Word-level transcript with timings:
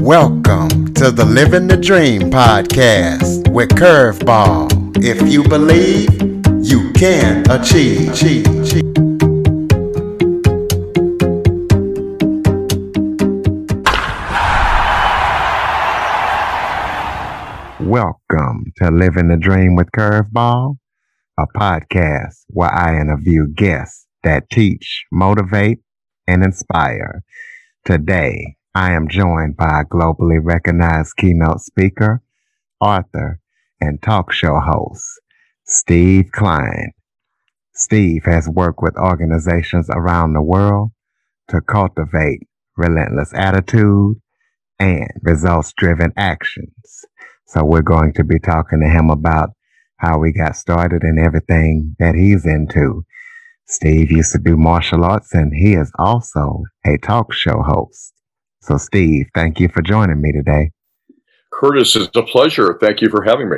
Welcome 0.00 0.94
to 0.94 1.10
the 1.10 1.24
Living 1.24 1.66
the 1.66 1.76
Dream 1.76 2.22
podcast 2.30 3.48
with 3.52 3.70
Curveball. 3.70 4.96
If 5.02 5.30
you 5.30 5.42
believe, 5.42 6.10
you 6.64 6.92
can 6.92 7.44
achieve. 7.50 8.08
Welcome 17.80 18.72
to 18.76 18.90
Living 18.90 19.28
the 19.28 19.38
Dream 19.40 19.76
with 19.76 19.90
Curveball, 19.96 20.76
a 21.38 21.46
podcast 21.56 22.44
where 22.48 22.72
I 22.72 23.00
interview 23.00 23.46
guests 23.54 24.06
that 24.22 24.48
teach, 24.50 25.04
motivate, 25.12 25.78
and 26.26 26.42
inspire. 26.42 27.22
Today, 27.84 28.56
I 28.74 28.92
am 28.92 29.08
joined 29.08 29.58
by 29.58 29.80
a 29.80 29.84
globally 29.84 30.38
recognized 30.42 31.18
keynote 31.18 31.60
speaker, 31.60 32.22
author, 32.80 33.38
and 33.82 34.00
talk 34.00 34.32
show 34.32 34.60
host, 34.60 35.04
Steve 35.66 36.30
Klein. 36.32 36.92
Steve 37.74 38.22
has 38.24 38.48
worked 38.48 38.80
with 38.80 38.96
organizations 38.96 39.90
around 39.90 40.32
the 40.32 40.40
world 40.40 40.92
to 41.48 41.60
cultivate 41.60 42.48
relentless 42.78 43.34
attitude 43.34 44.16
and 44.78 45.10
results 45.20 45.74
driven 45.76 46.10
actions. 46.16 47.04
So 47.48 47.66
we're 47.66 47.82
going 47.82 48.14
to 48.14 48.24
be 48.24 48.38
talking 48.38 48.80
to 48.80 48.88
him 48.88 49.10
about 49.10 49.50
how 49.98 50.22
he 50.22 50.32
got 50.32 50.56
started 50.56 51.02
and 51.02 51.18
everything 51.18 51.94
that 51.98 52.14
he's 52.14 52.46
into. 52.46 53.04
Steve 53.66 54.10
used 54.10 54.32
to 54.32 54.38
do 54.38 54.56
martial 54.56 55.04
arts 55.04 55.34
and 55.34 55.52
he 55.54 55.74
is 55.74 55.92
also 55.98 56.62
a 56.86 56.96
talk 56.96 57.34
show 57.34 57.62
host. 57.62 58.14
So, 58.62 58.76
Steve, 58.76 59.26
thank 59.34 59.58
you 59.58 59.68
for 59.68 59.82
joining 59.82 60.20
me 60.20 60.30
today. 60.30 60.70
Curtis, 61.52 61.96
it's 61.96 62.16
a 62.16 62.22
pleasure. 62.22 62.78
Thank 62.80 63.00
you 63.00 63.10
for 63.10 63.24
having 63.24 63.48
me. 63.48 63.56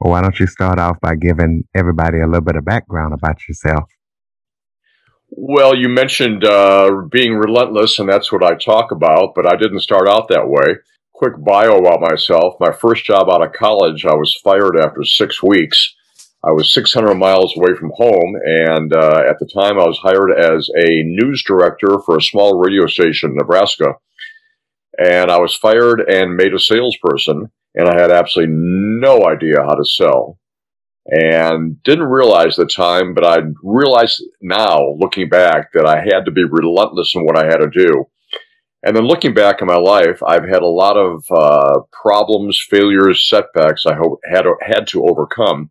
Well, 0.00 0.12
why 0.12 0.22
don't 0.22 0.40
you 0.40 0.46
start 0.46 0.78
off 0.78 0.98
by 1.00 1.14
giving 1.14 1.64
everybody 1.74 2.20
a 2.20 2.26
little 2.26 2.40
bit 2.40 2.56
of 2.56 2.64
background 2.64 3.12
about 3.12 3.46
yourself? 3.46 3.84
Well, 5.28 5.76
you 5.76 5.90
mentioned 5.90 6.42
uh, 6.42 7.02
being 7.10 7.34
relentless, 7.34 7.98
and 7.98 8.08
that's 8.08 8.32
what 8.32 8.42
I 8.42 8.54
talk 8.54 8.92
about, 8.92 9.34
but 9.34 9.46
I 9.46 9.56
didn't 9.56 9.80
start 9.80 10.08
out 10.08 10.28
that 10.28 10.48
way. 10.48 10.76
Quick 11.12 11.34
bio 11.44 11.76
about 11.76 12.00
myself. 12.00 12.54
My 12.60 12.72
first 12.72 13.04
job 13.04 13.28
out 13.28 13.44
of 13.44 13.52
college, 13.52 14.06
I 14.06 14.14
was 14.14 14.40
fired 14.42 14.78
after 14.78 15.04
six 15.04 15.42
weeks. 15.42 15.94
I 16.42 16.50
was 16.50 16.72
600 16.72 17.14
miles 17.14 17.54
away 17.56 17.74
from 17.78 17.92
home, 17.94 18.36
and 18.46 18.92
uh, 18.94 19.22
at 19.28 19.38
the 19.38 19.50
time 19.52 19.78
I 19.78 19.86
was 19.86 19.98
hired 19.98 20.32
as 20.32 20.70
a 20.76 21.02
news 21.02 21.42
director 21.46 21.98
for 22.06 22.16
a 22.16 22.22
small 22.22 22.58
radio 22.58 22.86
station 22.86 23.30
in 23.30 23.36
Nebraska 23.36 23.94
and 24.98 25.30
I 25.30 25.38
was 25.38 25.54
fired 25.54 26.00
and 26.00 26.36
made 26.36 26.54
a 26.54 26.58
salesperson, 26.58 27.50
and 27.74 27.88
I 27.88 28.00
had 28.00 28.10
absolutely 28.10 28.54
no 28.56 29.24
idea 29.26 29.62
how 29.62 29.74
to 29.74 29.84
sell. 29.84 30.38
And 31.06 31.82
didn't 31.82 32.06
realize 32.06 32.56
the 32.56 32.64
time, 32.64 33.12
but 33.12 33.24
I 33.24 33.38
realized 33.62 34.22
now, 34.40 34.94
looking 34.98 35.28
back, 35.28 35.72
that 35.74 35.84
I 35.84 35.98
had 35.98 36.24
to 36.24 36.30
be 36.30 36.44
relentless 36.44 37.14
in 37.14 37.24
what 37.24 37.36
I 37.36 37.44
had 37.44 37.58
to 37.58 37.68
do. 37.68 38.06
And 38.82 38.96
then 38.96 39.04
looking 39.04 39.34
back 39.34 39.60
in 39.60 39.66
my 39.66 39.76
life, 39.76 40.22
I've 40.26 40.48
had 40.48 40.62
a 40.62 40.66
lot 40.66 40.96
of 40.96 41.24
uh, 41.30 41.80
problems, 41.90 42.58
failures, 42.70 43.26
setbacks 43.28 43.86
I 43.86 43.94
ho- 43.94 44.20
had, 44.24 44.44
had 44.62 44.86
to 44.88 45.04
overcome. 45.04 45.70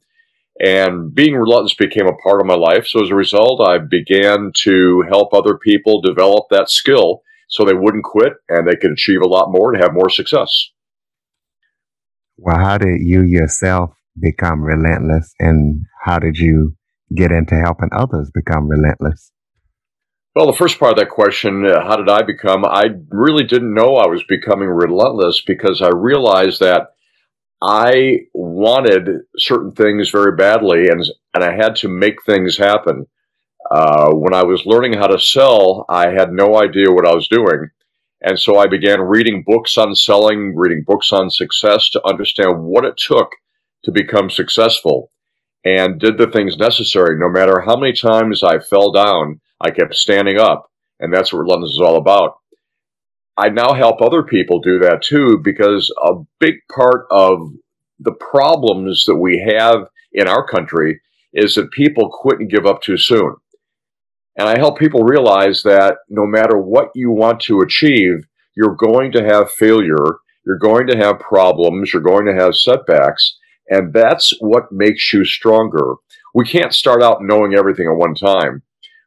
And 0.60 1.14
being 1.14 1.36
relentless 1.36 1.74
became 1.74 2.08
a 2.08 2.18
part 2.24 2.40
of 2.40 2.48
my 2.48 2.56
life. 2.56 2.86
So 2.88 3.04
as 3.04 3.10
a 3.10 3.16
result, 3.16 3.68
I 3.68 3.80
began 3.80 4.52
to 4.58 5.04
help 5.10 5.34
other 5.34 5.58
people 5.58 6.02
develop 6.02 6.46
that 6.50 6.70
skill 6.70 7.24
so 7.54 7.64
they 7.64 7.76
wouldn't 7.76 8.04
quit 8.04 8.34
and 8.50 8.68
they 8.68 8.76
could 8.76 8.92
achieve 8.92 9.22
a 9.22 9.28
lot 9.28 9.52
more 9.52 9.72
and 9.72 9.82
have 9.82 9.94
more 9.94 10.10
success. 10.10 10.72
Well, 12.36 12.58
how 12.58 12.80
did 12.80 13.00
you 13.02 13.22
yourself 13.22 13.92
become 14.20 14.64
relentless 14.64 15.32
and 15.40 15.86
how 16.04 16.18
did 16.18 16.38
you 16.38 16.76
get 17.16 17.32
into 17.32 17.54
helping 17.56 17.90
others 17.92 18.32
become 18.34 18.68
relentless? 18.68 19.32
Well, 20.36 20.48
the 20.48 20.58
first 20.58 20.80
part 20.80 20.94
of 20.94 20.98
that 20.98 21.12
question, 21.12 21.64
uh, 21.64 21.86
how 21.86 21.96
did 21.96 22.10
I 22.10 22.24
become? 22.24 22.66
I 22.66 22.86
really 23.10 23.44
didn't 23.44 23.76
know 23.76 23.98
I 23.98 24.08
was 24.08 24.24
becoming 24.28 24.68
relentless 24.68 25.44
because 25.46 25.80
I 25.80 25.90
realized 25.90 26.60
that 26.60 26.88
I 27.62 28.22
wanted 28.34 29.10
certain 29.38 29.74
things 29.74 30.10
very 30.10 30.36
badly 30.36 30.88
and, 30.88 31.06
and 31.36 31.44
I 31.44 31.54
had 31.56 31.76
to 31.78 31.88
make 31.88 32.24
things 32.26 32.58
happen. 32.58 33.06
Uh, 33.72 34.12
when 34.12 34.34
I 34.34 34.44
was 34.44 34.66
learning 34.66 34.94
how 34.94 35.08
to 35.08 35.20
sell, 35.20 35.86
I 35.90 36.10
had 36.10 36.32
no 36.32 36.62
idea 36.62 36.92
what 36.92 37.08
I 37.08 37.16
was 37.16 37.28
doing. 37.28 37.70
And 38.22 38.40
so 38.40 38.58
I 38.58 38.68
began 38.68 39.02
reading 39.02 39.44
books 39.46 39.78
on 39.78 39.96
selling, 39.96 40.56
reading 40.56 40.84
books 40.86 41.12
on 41.12 41.30
success 41.30 41.90
to 41.90 42.08
understand 42.08 42.64
what 42.64 42.86
it 42.86 42.96
took 42.98 43.32
to 43.84 43.92
become 43.92 44.30
successful 44.30 45.12
and 45.66 46.00
did 46.00 46.18
the 46.18 46.28
things 46.28 46.58
necessary. 46.58 47.18
No 47.20 47.30
matter 47.30 47.62
how 47.62 47.76
many 47.76 47.94
times 47.94 48.44
I 48.44 48.60
fell 48.60 48.92
down, 48.92 49.42
I 49.60 49.72
kept 49.72 49.96
standing 49.96 50.40
up. 50.40 50.70
And 51.00 51.14
that's 51.14 51.34
what 51.34 51.40
Relentless 51.40 51.74
is 51.74 51.82
all 51.82 51.98
about. 51.98 52.36
I 53.36 53.50
now 53.50 53.74
help 53.74 54.02
other 54.02 54.24
people 54.24 54.60
do 54.60 54.80
that 54.80 55.02
too, 55.02 55.40
because 55.44 55.92
a 56.02 56.14
big 56.40 56.56
part 56.74 57.08
of 57.10 57.50
the 58.00 58.12
problems 58.12 59.06
that 59.08 59.16
we 59.16 59.40
have 59.40 59.88
in 60.14 60.28
our 60.28 60.46
country 60.46 61.02
is 61.34 61.56
that 61.56 61.72
people 61.72 62.10
quit 62.12 62.40
and 62.40 62.50
give 62.50 62.66
up 62.66 62.82
too 62.82 62.98
soon. 62.98 63.36
And 64.36 64.50
I 64.50 64.58
help 64.58 64.80
people 64.80 65.04
realize 65.04 65.62
that 65.64 65.98
no 66.10 66.26
matter 66.26 66.58
what 66.58 66.90
you 66.96 67.12
want 67.12 67.40
to 67.42 67.62
achieve, 67.62 68.26
you're 68.56 68.76
going 68.76 69.12
to 69.12 69.24
have 69.24 69.52
failure, 69.52 70.18
you're 70.46 70.58
going 70.58 70.88
to 70.88 70.98
have 70.98 71.20
problems, 71.20 71.94
you're 71.94 72.02
going 72.02 72.26
to 72.26 72.34
have 72.34 72.56
setbacks, 72.56 73.38
and 73.70 73.94
that's 73.94 74.34
what 74.40 74.72
makes 74.72 75.14
you 75.14 75.24
stronger. 75.24 75.96
We 76.34 76.46
can't 76.46 76.74
start 76.74 77.04
out 77.04 77.20
knowing 77.22 77.54
everything 77.56 77.88
at 77.88 77.98
one 77.98 78.16
time. 78.16 78.64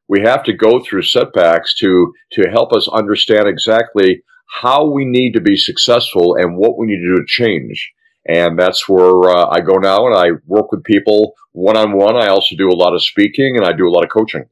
We 0.09 0.21
have 0.21 0.45
to 0.45 0.53
go 0.53 0.81
through 0.81 1.03
setbacks 1.03 1.75
to, 1.81 2.13
to 2.33 2.49
help 2.51 2.73
us 2.73 2.89
understand 2.89 3.49
exactly 3.49 4.23
how 4.61 4.87
we 4.89 5.05
need 5.05 5.33
to 5.33 5.41
be 5.41 5.57
successful 5.57 6.37
and 6.37 6.57
what 6.57 6.79
we 6.79 6.87
need 6.87 7.01
to 7.01 7.17
do 7.17 7.21
to 7.21 7.27
change. 7.27 7.93
And 8.29 8.59
that's 8.59 8.89
where 8.89 9.31
uh, 9.31 9.49
I 9.51 9.61
go 9.61 9.75
now 9.75 10.07
and 10.07 10.17
I 10.17 10.31
work 10.47 10.73
with 10.73 10.85
people 10.85 11.35
one 11.53 11.77
on 11.77 11.93
one. 11.93 12.17
I 12.17 12.29
also 12.29 12.57
do 12.57 12.69
a 12.69 12.75
lot 12.75 12.95
of 12.95 13.05
speaking 13.05 13.57
and 13.57 13.65
I 13.65 13.73
do 13.73 13.89
a 13.89 13.91
lot 13.91 14.05
of 14.05 14.11
coaching. 14.11 14.45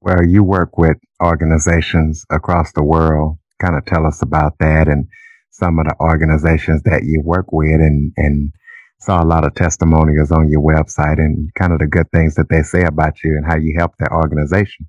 Well, 0.00 0.24
you 0.24 0.42
work 0.42 0.78
with 0.78 0.98
organizations 1.22 2.24
across 2.30 2.72
the 2.72 2.84
world. 2.84 3.38
Kind 3.60 3.76
of 3.76 3.84
tell 3.86 4.06
us 4.06 4.22
about 4.22 4.54
that 4.60 4.88
and 4.88 5.06
some 5.50 5.78
of 5.78 5.86
the 5.86 5.96
organizations 6.00 6.82
that 6.82 7.04
you 7.04 7.22
work 7.24 7.50
with 7.50 7.80
and, 7.80 8.12
and 8.16 8.52
saw 9.00 9.22
a 9.22 9.24
lot 9.24 9.44
of 9.44 9.54
testimonials 9.54 10.30
on 10.30 10.50
your 10.50 10.60
website 10.60 11.18
and 11.18 11.52
kind 11.54 11.72
of 11.72 11.78
the 11.78 11.86
good 11.86 12.10
things 12.12 12.34
that 12.34 12.48
they 12.50 12.62
say 12.62 12.82
about 12.84 13.22
you 13.24 13.36
and 13.36 13.46
how 13.46 13.56
you 13.56 13.74
help 13.78 13.92
their 13.98 14.12
organizations. 14.12 14.88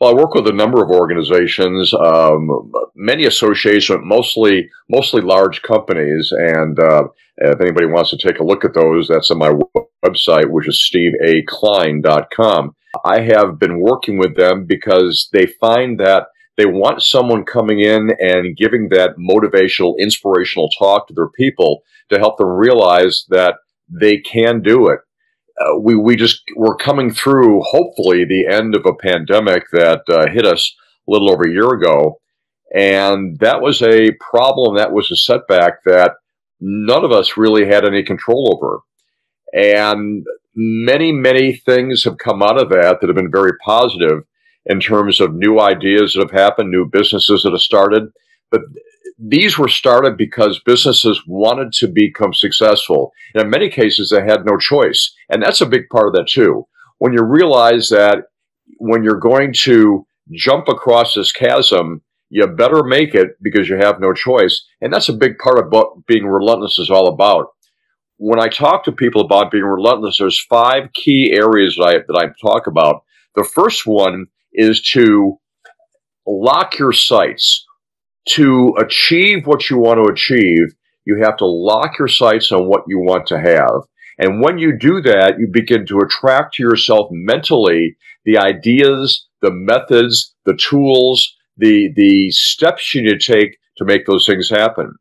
Well, 0.00 0.10
I 0.10 0.14
work 0.14 0.34
with 0.34 0.48
a 0.48 0.52
number 0.52 0.82
of 0.82 0.90
organizations, 0.90 1.94
um, 1.94 2.72
many 2.96 3.26
associations, 3.26 4.00
mostly 4.02 4.68
mostly 4.90 5.22
large 5.22 5.62
companies. 5.62 6.32
And 6.36 6.78
uh, 6.78 7.04
if 7.36 7.60
anybody 7.60 7.86
wants 7.86 8.10
to 8.10 8.18
take 8.18 8.40
a 8.40 8.44
look 8.44 8.64
at 8.64 8.74
those, 8.74 9.08
that's 9.08 9.30
on 9.30 9.38
my 9.38 9.52
website, 10.04 10.50
which 10.50 10.68
is 10.68 10.82
steveaklein.com. 10.92 12.74
I 13.04 13.20
have 13.20 13.58
been 13.58 13.80
working 13.80 14.18
with 14.18 14.36
them 14.36 14.66
because 14.66 15.28
they 15.32 15.46
find 15.46 15.98
that 16.00 16.26
they 16.56 16.66
want 16.66 17.02
someone 17.02 17.44
coming 17.44 17.80
in 17.80 18.10
and 18.18 18.56
giving 18.56 18.88
that 18.90 19.16
motivational, 19.18 19.94
inspirational 19.98 20.68
talk 20.78 21.08
to 21.08 21.14
their 21.14 21.28
people 21.28 21.82
to 22.10 22.18
help 22.18 22.38
them 22.38 22.48
realize 22.48 23.24
that 23.28 23.56
they 23.88 24.18
can 24.18 24.62
do 24.62 24.88
it. 24.88 25.00
Uh, 25.60 25.78
we, 25.78 25.96
we 25.96 26.16
just, 26.16 26.42
we're 26.56 26.76
coming 26.76 27.12
through, 27.12 27.60
hopefully, 27.62 28.24
the 28.24 28.46
end 28.46 28.74
of 28.74 28.84
a 28.86 28.94
pandemic 28.94 29.64
that 29.72 30.02
uh, 30.08 30.26
hit 30.30 30.44
us 30.46 30.74
a 31.08 31.12
little 31.12 31.30
over 31.30 31.44
a 31.44 31.52
year 31.52 31.68
ago. 31.70 32.20
And 32.74 33.38
that 33.38 33.60
was 33.60 33.82
a 33.82 34.12
problem, 34.30 34.76
that 34.76 34.92
was 34.92 35.10
a 35.10 35.16
setback 35.16 35.84
that 35.84 36.12
none 36.60 37.04
of 37.04 37.12
us 37.12 37.36
really 37.36 37.66
had 37.66 37.84
any 37.84 38.02
control 38.02 38.52
over. 38.56 38.80
And 39.54 40.26
many, 40.54 41.12
many 41.12 41.54
things 41.54 42.04
have 42.04 42.18
come 42.18 42.42
out 42.42 42.60
of 42.60 42.68
that 42.70 42.98
that 43.00 43.06
have 43.06 43.16
been 43.16 43.30
very 43.30 43.56
positive 43.64 44.24
in 44.66 44.80
terms 44.80 45.20
of 45.20 45.34
new 45.34 45.60
ideas 45.60 46.14
that 46.14 46.20
have 46.20 46.38
happened, 46.38 46.70
new 46.70 46.88
businesses 46.90 47.42
that 47.42 47.52
have 47.52 47.60
started. 47.60 48.04
But 48.50 48.62
these 49.18 49.56
were 49.56 49.68
started 49.68 50.16
because 50.16 50.60
businesses 50.66 51.22
wanted 51.26 51.72
to 51.74 51.88
become 51.88 52.34
successful. 52.34 53.12
And 53.34 53.44
in 53.44 53.50
many 53.50 53.70
cases, 53.70 54.10
they 54.10 54.22
had 54.22 54.44
no 54.44 54.56
choice. 54.56 55.14
And 55.28 55.42
that's 55.42 55.60
a 55.60 55.66
big 55.66 55.88
part 55.88 56.08
of 56.08 56.14
that 56.14 56.28
too. 56.28 56.66
When 56.98 57.12
you 57.12 57.22
realize 57.22 57.90
that 57.90 58.24
when 58.78 59.04
you're 59.04 59.20
going 59.20 59.52
to 59.64 60.06
jump 60.32 60.68
across 60.68 61.14
this 61.14 61.30
chasm, 61.30 62.02
you 62.30 62.46
better 62.48 62.82
make 62.82 63.14
it 63.14 63.36
because 63.42 63.68
you 63.68 63.76
have 63.76 64.00
no 64.00 64.12
choice. 64.12 64.64
And 64.80 64.92
that's 64.92 65.08
a 65.08 65.12
big 65.12 65.38
part 65.38 65.58
of 65.58 65.66
what 65.70 66.06
being 66.06 66.26
relentless 66.26 66.78
is 66.78 66.90
all 66.90 67.06
about 67.06 67.48
when 68.18 68.40
I 68.40 68.48
talk 68.48 68.84
to 68.84 68.92
people 68.92 69.22
about 69.22 69.50
being 69.50 69.64
relentless, 69.64 70.18
there's 70.18 70.40
five 70.48 70.92
key 70.92 71.32
areas 71.34 71.76
that 71.76 71.84
I, 71.84 71.92
that 72.06 72.18
I 72.18 72.46
talk 72.46 72.66
about. 72.66 73.02
The 73.34 73.44
first 73.44 73.86
one 73.86 74.26
is 74.52 74.80
to 74.92 75.38
lock 76.26 76.78
your 76.78 76.92
sights. 76.92 77.64
to 78.26 78.74
achieve 78.78 79.46
what 79.46 79.68
you 79.70 79.78
want 79.78 80.04
to 80.04 80.12
achieve, 80.12 80.74
you 81.04 81.20
have 81.22 81.36
to 81.38 81.46
lock 81.46 81.98
your 81.98 82.08
sights 82.08 82.52
on 82.52 82.66
what 82.66 82.84
you 82.88 82.98
want 82.98 83.26
to 83.28 83.38
have. 83.38 83.82
And 84.18 84.40
when 84.40 84.58
you 84.58 84.78
do 84.78 85.00
that, 85.02 85.34
you 85.38 85.48
begin 85.50 85.86
to 85.86 85.98
attract 85.98 86.54
to 86.54 86.62
yourself 86.62 87.08
mentally 87.10 87.96
the 88.24 88.38
ideas, 88.38 89.26
the 89.42 89.50
methods, 89.50 90.34
the 90.46 90.56
tools, 90.56 91.34
the, 91.56 91.92
the 91.96 92.30
steps 92.30 92.94
you 92.94 93.02
need 93.02 93.20
to 93.20 93.32
take 93.32 93.58
to 93.78 93.84
make 93.84 94.06
those 94.06 94.24
things 94.26 94.48
happen. 94.48 94.94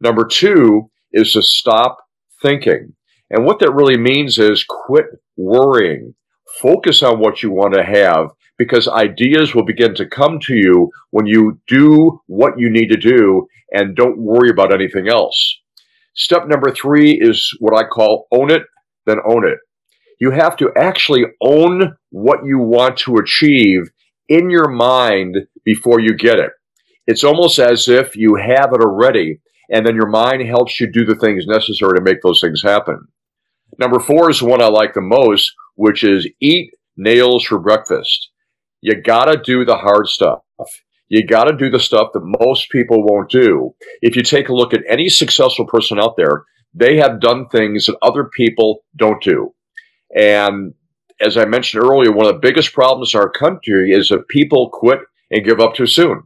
Number 0.00 0.26
two 0.26 0.90
is 1.12 1.32
to 1.32 1.42
stop 1.42 1.98
thinking. 2.42 2.94
And 3.30 3.44
what 3.44 3.58
that 3.60 3.74
really 3.74 3.98
means 3.98 4.38
is 4.38 4.64
quit 4.68 5.06
worrying. 5.36 6.14
Focus 6.60 7.02
on 7.02 7.20
what 7.20 7.42
you 7.42 7.50
want 7.50 7.74
to 7.74 7.84
have 7.84 8.30
because 8.56 8.88
ideas 8.88 9.54
will 9.54 9.64
begin 9.64 9.94
to 9.94 10.06
come 10.06 10.38
to 10.40 10.54
you 10.54 10.90
when 11.10 11.26
you 11.26 11.60
do 11.68 12.20
what 12.26 12.58
you 12.58 12.70
need 12.70 12.88
to 12.88 12.96
do 12.96 13.46
and 13.72 13.94
don't 13.94 14.18
worry 14.18 14.50
about 14.50 14.72
anything 14.72 15.08
else. 15.08 15.58
Step 16.14 16.48
number 16.48 16.72
three 16.72 17.12
is 17.12 17.56
what 17.60 17.74
I 17.74 17.86
call 17.86 18.26
own 18.32 18.50
it, 18.50 18.62
then 19.06 19.18
own 19.26 19.46
it. 19.46 19.58
You 20.20 20.32
have 20.32 20.56
to 20.56 20.72
actually 20.76 21.24
own 21.40 21.96
what 22.10 22.44
you 22.44 22.58
want 22.58 22.96
to 22.98 23.18
achieve 23.18 23.90
in 24.28 24.50
your 24.50 24.68
mind 24.68 25.36
before 25.64 26.00
you 26.00 26.16
get 26.16 26.38
it. 26.40 26.50
It's 27.06 27.24
almost 27.24 27.58
as 27.58 27.88
if 27.88 28.16
you 28.16 28.34
have 28.34 28.72
it 28.72 28.80
already, 28.80 29.40
and 29.70 29.86
then 29.86 29.94
your 29.94 30.08
mind 30.08 30.46
helps 30.46 30.80
you 30.80 30.90
do 30.90 31.04
the 31.04 31.16
things 31.16 31.46
necessary 31.46 31.98
to 31.98 32.04
make 32.04 32.22
those 32.22 32.40
things 32.40 32.62
happen. 32.62 33.06
Number 33.78 34.00
four 34.00 34.30
is 34.30 34.40
the 34.40 34.46
one 34.46 34.62
I 34.62 34.68
like 34.68 34.94
the 34.94 35.00
most, 35.00 35.52
which 35.76 36.02
is 36.02 36.28
eat 36.40 36.72
nails 36.96 37.44
for 37.44 37.58
breakfast. 37.58 38.30
You 38.80 39.00
gotta 39.00 39.40
do 39.42 39.64
the 39.64 39.76
hard 39.76 40.08
stuff. 40.08 40.40
You 41.08 41.26
gotta 41.26 41.56
do 41.56 41.70
the 41.70 41.80
stuff 41.80 42.10
that 42.12 42.36
most 42.40 42.70
people 42.70 43.04
won't 43.04 43.30
do. 43.30 43.74
If 44.02 44.16
you 44.16 44.22
take 44.22 44.48
a 44.48 44.54
look 44.54 44.74
at 44.74 44.82
any 44.88 45.08
successful 45.08 45.66
person 45.66 45.98
out 46.00 46.16
there, 46.16 46.44
they 46.74 46.96
have 46.96 47.20
done 47.20 47.48
things 47.48 47.86
that 47.86 47.96
other 48.02 48.24
people 48.36 48.84
don't 48.96 49.22
do. 49.22 49.54
And 50.14 50.74
as 51.20 51.36
I 51.36 51.44
mentioned 51.44 51.82
earlier, 51.82 52.12
one 52.12 52.26
of 52.26 52.34
the 52.34 52.40
biggest 52.40 52.72
problems 52.72 53.14
in 53.14 53.20
our 53.20 53.30
country 53.30 53.92
is 53.92 54.08
that 54.08 54.28
people 54.28 54.70
quit 54.70 55.00
and 55.30 55.44
give 55.44 55.60
up 55.60 55.74
too 55.74 55.86
soon. 55.86 56.22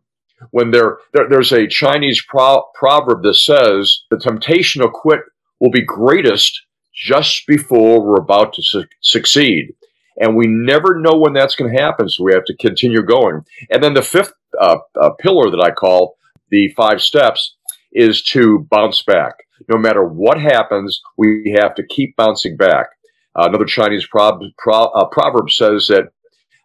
When 0.51 0.71
there, 0.71 0.99
there's 1.13 1.53
a 1.53 1.67
Chinese 1.67 2.23
pro- 2.29 2.65
proverb 2.75 3.23
that 3.23 3.35
says 3.35 4.03
the 4.11 4.19
temptation 4.19 4.83
to 4.83 4.89
quit 4.93 5.21
will 5.61 5.71
be 5.71 5.83
greatest 5.83 6.61
just 6.95 7.47
before 7.47 8.03
we're 8.03 8.21
about 8.21 8.53
to 8.55 8.63
su- 8.63 8.85
succeed. 9.01 9.75
And 10.21 10.37
we 10.37 10.47
never 10.47 10.99
know 10.99 11.17
when 11.17 11.33
that's 11.33 11.57
going 11.57 11.75
to 11.75 11.83
happen, 11.83 12.09
so 12.09 12.25
we 12.25 12.35
have 12.35 12.45
to 12.45 12.57
continue 12.57 13.03
going. 13.03 13.43
And 13.71 13.83
then 13.83 13.95
the 13.95 14.03
fifth 14.03 14.33
uh, 14.61 14.79
uh, 15.01 15.11
pillar 15.21 15.51
that 15.51 15.63
I 15.65 15.71
call 15.71 16.17
the 16.51 16.69
five 16.77 17.01
steps 17.01 17.57
is 17.93 18.23
to 18.23 18.67
bounce 18.71 19.03
back. 19.03 19.35
No 19.69 19.79
matter 19.79 20.05
what 20.05 20.41
happens, 20.41 21.01
we 21.17 21.57
have 21.59 21.75
to 21.77 21.87
keep 21.87 22.17
bouncing 22.17 22.57
back. 22.57 22.89
Uh, 23.35 23.47
another 23.49 23.65
Chinese 23.65 24.07
pro- 24.07 24.39
uh, 24.69 25.07
proverb 25.07 25.51
says 25.51 25.89
that 25.89 26.09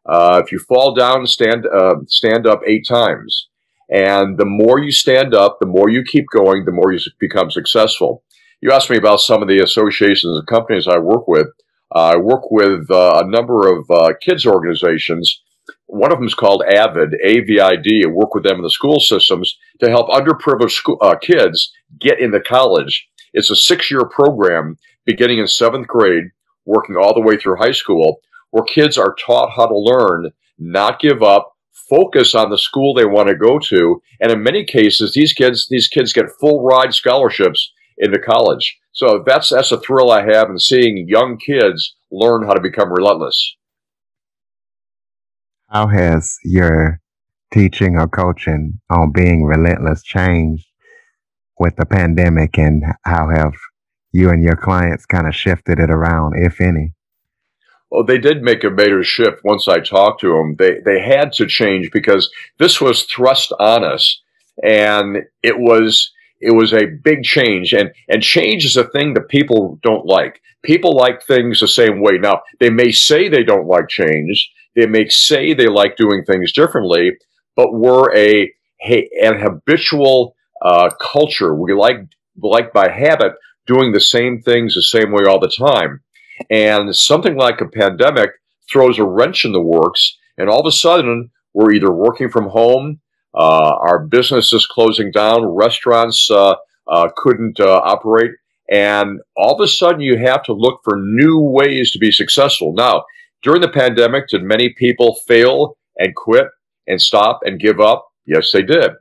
uh, 0.06 0.42
if 0.44 0.52
you 0.52 0.60
fall 0.60 0.94
down, 0.94 1.26
stand 1.28 1.66
uh, 1.68 1.96
stand 2.08 2.48
up 2.48 2.62
eight 2.66 2.86
times. 2.88 3.50
And 3.90 4.38
the 4.38 4.46
more 4.46 4.80
you 4.80 4.92
stand 4.92 5.34
up, 5.34 5.58
the 5.60 5.68
more 5.68 5.90
you 5.90 6.04
keep 6.04 6.26
going, 6.36 6.66
the 6.66 6.72
more 6.72 6.92
you 6.92 7.00
become 7.20 7.50
successful. 7.50 8.24
You 8.62 8.72
asked 8.72 8.90
me 8.90 8.98
about 8.98 9.22
some 9.22 9.42
of 9.42 9.48
the 9.48 9.60
associations 9.60 10.38
and 10.38 10.48
companies 10.48 10.88
I 10.88 10.98
work 10.98 11.28
with. 11.28 11.48
Uh, 11.96 12.14
I 12.16 12.18
work 12.18 12.52
with 12.52 12.90
uh, 12.92 13.22
a 13.24 13.30
number 13.30 13.74
of 13.74 13.90
uh, 13.90 14.14
kids 14.20 14.46
organizations. 14.46 15.42
One 15.86 16.12
of 16.12 16.18
them 16.18 16.28
is 16.28 16.34
called 16.34 16.64
AVID, 16.68 17.14
A-V-I-D, 17.24 18.02
and 18.04 18.14
work 18.14 18.34
with 18.34 18.44
them 18.44 18.58
in 18.58 18.64
the 18.64 18.70
school 18.70 19.00
systems 19.00 19.58
to 19.80 19.90
help 19.90 20.10
underprivileged 20.10 20.72
school, 20.72 20.98
uh, 21.02 21.16
kids 21.16 21.72
get 22.00 22.20
into 22.20 22.42
college. 22.42 23.08
It's 23.34 23.52
a 23.52 23.56
six-year 23.56 24.10
program 24.10 24.78
beginning 25.06 25.40
in 25.40 25.48
seventh 25.48 25.88
grade, 25.88 26.26
working 26.66 26.98
all 26.98 27.14
the 27.14 27.22
way 27.22 27.38
through 27.38 27.58
high 27.58 27.72
school, 27.72 28.20
where 28.52 28.64
kids 28.64 28.98
are 28.98 29.16
taught 29.16 29.52
how 29.56 29.68
to 29.68 29.78
learn, 29.78 30.32
not 30.60 31.00
give 31.00 31.24
up, 31.24 31.57
focus 31.90 32.36
on 32.36 32.50
the 32.50 32.58
school 32.58 32.94
they 32.94 33.06
want 33.06 33.30
to 33.30 33.36
go 33.36 33.60
to, 33.60 34.02
and 34.20 34.32
in 34.32 34.44
many 34.44 34.66
cases, 34.66 35.14
these 35.14 35.34
kids 35.34 35.68
these 35.70 35.88
kids 35.88 36.14
get 36.14 36.26
full 36.40 36.64
ride 36.64 36.94
scholarships 36.94 37.72
into 37.98 38.20
college. 38.20 38.78
So 38.92 39.24
that's 39.26 39.50
that's 39.50 39.72
a 39.72 39.80
thrill 39.80 40.12
I 40.12 40.24
have 40.24 40.50
in 40.50 40.60
seeing 40.60 41.08
young 41.08 41.38
kids 41.38 41.96
learn 42.12 42.46
how 42.46 42.54
to 42.54 42.62
become 42.62 42.92
relentless. 42.92 43.56
How 45.70 45.88
has 45.88 46.38
your 46.44 47.02
teaching 47.54 47.98
or 47.98 48.08
coaching 48.08 48.80
on 48.90 49.12
being 49.12 49.44
relentless 49.44 50.04
changed 50.04 50.66
with 51.60 51.76
the 51.76 51.86
pandemic 51.86 52.58
and 52.58 52.84
how 53.04 53.30
have 53.30 53.54
you 54.12 54.30
and 54.30 54.44
your 54.44 54.56
clients 54.56 55.06
kind 55.06 55.28
of 55.28 55.36
shifted 55.36 55.80
it 55.80 55.90
around, 55.90 56.34
if 56.38 56.62
any? 56.62 56.94
Well, 57.92 58.06
they 58.06 58.18
did 58.18 58.44
make 58.44 58.64
a 58.64 58.70
major 58.72 59.04
shift 59.04 59.44
once 59.44 59.68
I 59.68 59.80
talked 59.80 60.22
to 60.22 60.30
them. 60.30 60.56
They 60.58 60.80
they 60.86 61.02
had 61.02 61.34
to 61.34 61.48
change 61.48 61.92
because 61.92 62.30
this 62.60 62.82
was 62.82 63.04
thrust 63.04 63.54
on 63.60 63.84
us, 63.84 64.22
and 64.64 65.20
it 65.44 65.60
was 65.60 66.12
it 66.42 66.52
was 66.56 66.74
a 66.74 66.88
big 66.88 67.24
change. 67.24 67.74
And 67.74 67.92
and 68.10 68.24
change 68.24 68.66
is 68.66 68.78
a 68.78 68.86
thing 68.90 69.14
that 69.16 69.30
people 69.30 69.80
don't 69.84 70.06
like. 70.06 70.42
People 70.64 70.96
like 70.96 71.24
things 71.24 71.62
the 71.62 71.68
same 71.68 72.02
way. 72.02 72.18
Now 72.20 72.42
they 72.60 72.70
may 72.70 72.92
say 72.92 73.30
they 73.30 73.44
don't 73.44 73.68
like 73.68 73.90
change. 73.90 74.52
They 74.76 74.88
may 74.88 75.08
say 75.10 75.54
they 75.54 75.68
like 75.68 75.98
doing 75.98 76.24
things 76.26 76.54
differently 76.54 77.14
but 77.58 77.74
we're 77.76 78.16
a, 78.16 78.54
an 79.24 79.40
habitual 79.42 80.36
uh, 80.64 80.92
culture. 81.02 81.56
We 81.56 81.74
like 81.76 81.98
like 82.44 82.74
by 82.74 82.90
habit 82.92 83.34
doing 83.68 83.94
the 83.94 84.02
same 84.02 84.42
things 84.42 84.76
the 84.76 84.84
same 84.84 85.14
way 85.14 85.26
all 85.30 85.40
the 85.40 85.50
time 85.52 86.02
and 86.50 86.96
something 86.96 87.36
like 87.36 87.62
a 87.62 87.68
pandemic 87.68 88.32
throws 88.70 89.00
a 89.00 89.06
wrench 89.06 89.46
in 89.46 89.52
the 89.52 89.62
works 89.62 90.18
and 90.38 90.50
all 90.50 90.60
of 90.60 90.66
a 90.66 90.72
sudden 90.72 91.30
we're 91.54 91.74
either 91.74 91.92
working 91.92 92.30
from 92.30 92.50
home 92.50 93.00
uh, 93.38 93.76
our 93.82 94.00
business 94.00 94.52
is 94.52 94.66
closing 94.66 95.12
down. 95.12 95.46
Restaurants 95.46 96.30
uh, 96.32 96.56
uh, 96.88 97.10
couldn't 97.16 97.60
operate. 97.60 98.32
And 98.70 99.20
all 99.36 99.56
of 99.56 99.62
a 99.62 99.68
sudden, 99.68 100.02
you 100.02 100.18
have 100.18 100.44
to 100.44 100.54
look 100.54 100.82
for 100.84 100.98
new 100.98 101.40
ways 101.40 101.92
to 101.92 102.00
be 102.00 102.12
successful. 102.12 102.74
Now, 102.74 103.06
during 103.44 103.62
the 103.62 103.70
pandemic, 103.70 104.28
did 104.28 104.44
many 104.44 104.74
people 104.78 105.20
fail 105.28 105.78
and 105.98 106.16
quit 106.16 106.48
and 106.88 107.02
stop 107.02 107.42
and 107.46 107.60
give 107.60 107.80
up? 107.80 108.08
Yes, 108.26 108.52
they 108.52 108.64
did. 108.64 108.92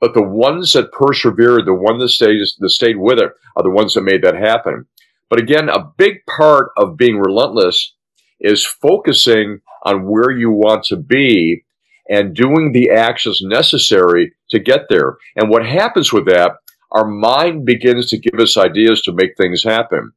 But 0.00 0.14
the 0.14 0.22
ones 0.22 0.72
that 0.72 0.92
persevered, 0.92 1.66
the 1.66 1.74
ones 1.74 2.00
that 2.00 2.08
stayed, 2.08 2.40
that 2.60 2.70
stayed 2.70 2.96
with 2.96 3.18
it, 3.18 3.32
are 3.56 3.62
the 3.62 3.70
ones 3.70 3.92
that 3.94 4.02
made 4.02 4.22
that 4.22 4.36
happen. 4.36 4.86
But 5.30 5.38
again, 5.38 5.68
a 5.68 5.90
big 5.96 6.26
part 6.26 6.70
of 6.76 6.96
being 6.96 7.18
relentless 7.18 7.94
is 8.40 8.66
focusing 8.66 9.60
on 9.84 10.06
where 10.06 10.30
you 10.30 10.50
want 10.50 10.84
to 10.84 10.96
be 10.96 11.64
and 12.10 12.34
doing 12.34 12.72
the 12.72 12.90
actions 12.90 13.40
necessary 13.40 14.32
to 14.50 14.58
get 14.58 14.86
there. 14.90 15.16
And 15.36 15.48
what 15.48 15.64
happens 15.64 16.12
with 16.12 16.26
that, 16.26 16.56
our 16.90 17.06
mind 17.06 17.64
begins 17.64 18.08
to 18.08 18.18
give 18.18 18.40
us 18.40 18.56
ideas 18.56 19.02
to 19.02 19.12
make 19.12 19.36
things 19.36 19.62
happen. 19.62 20.12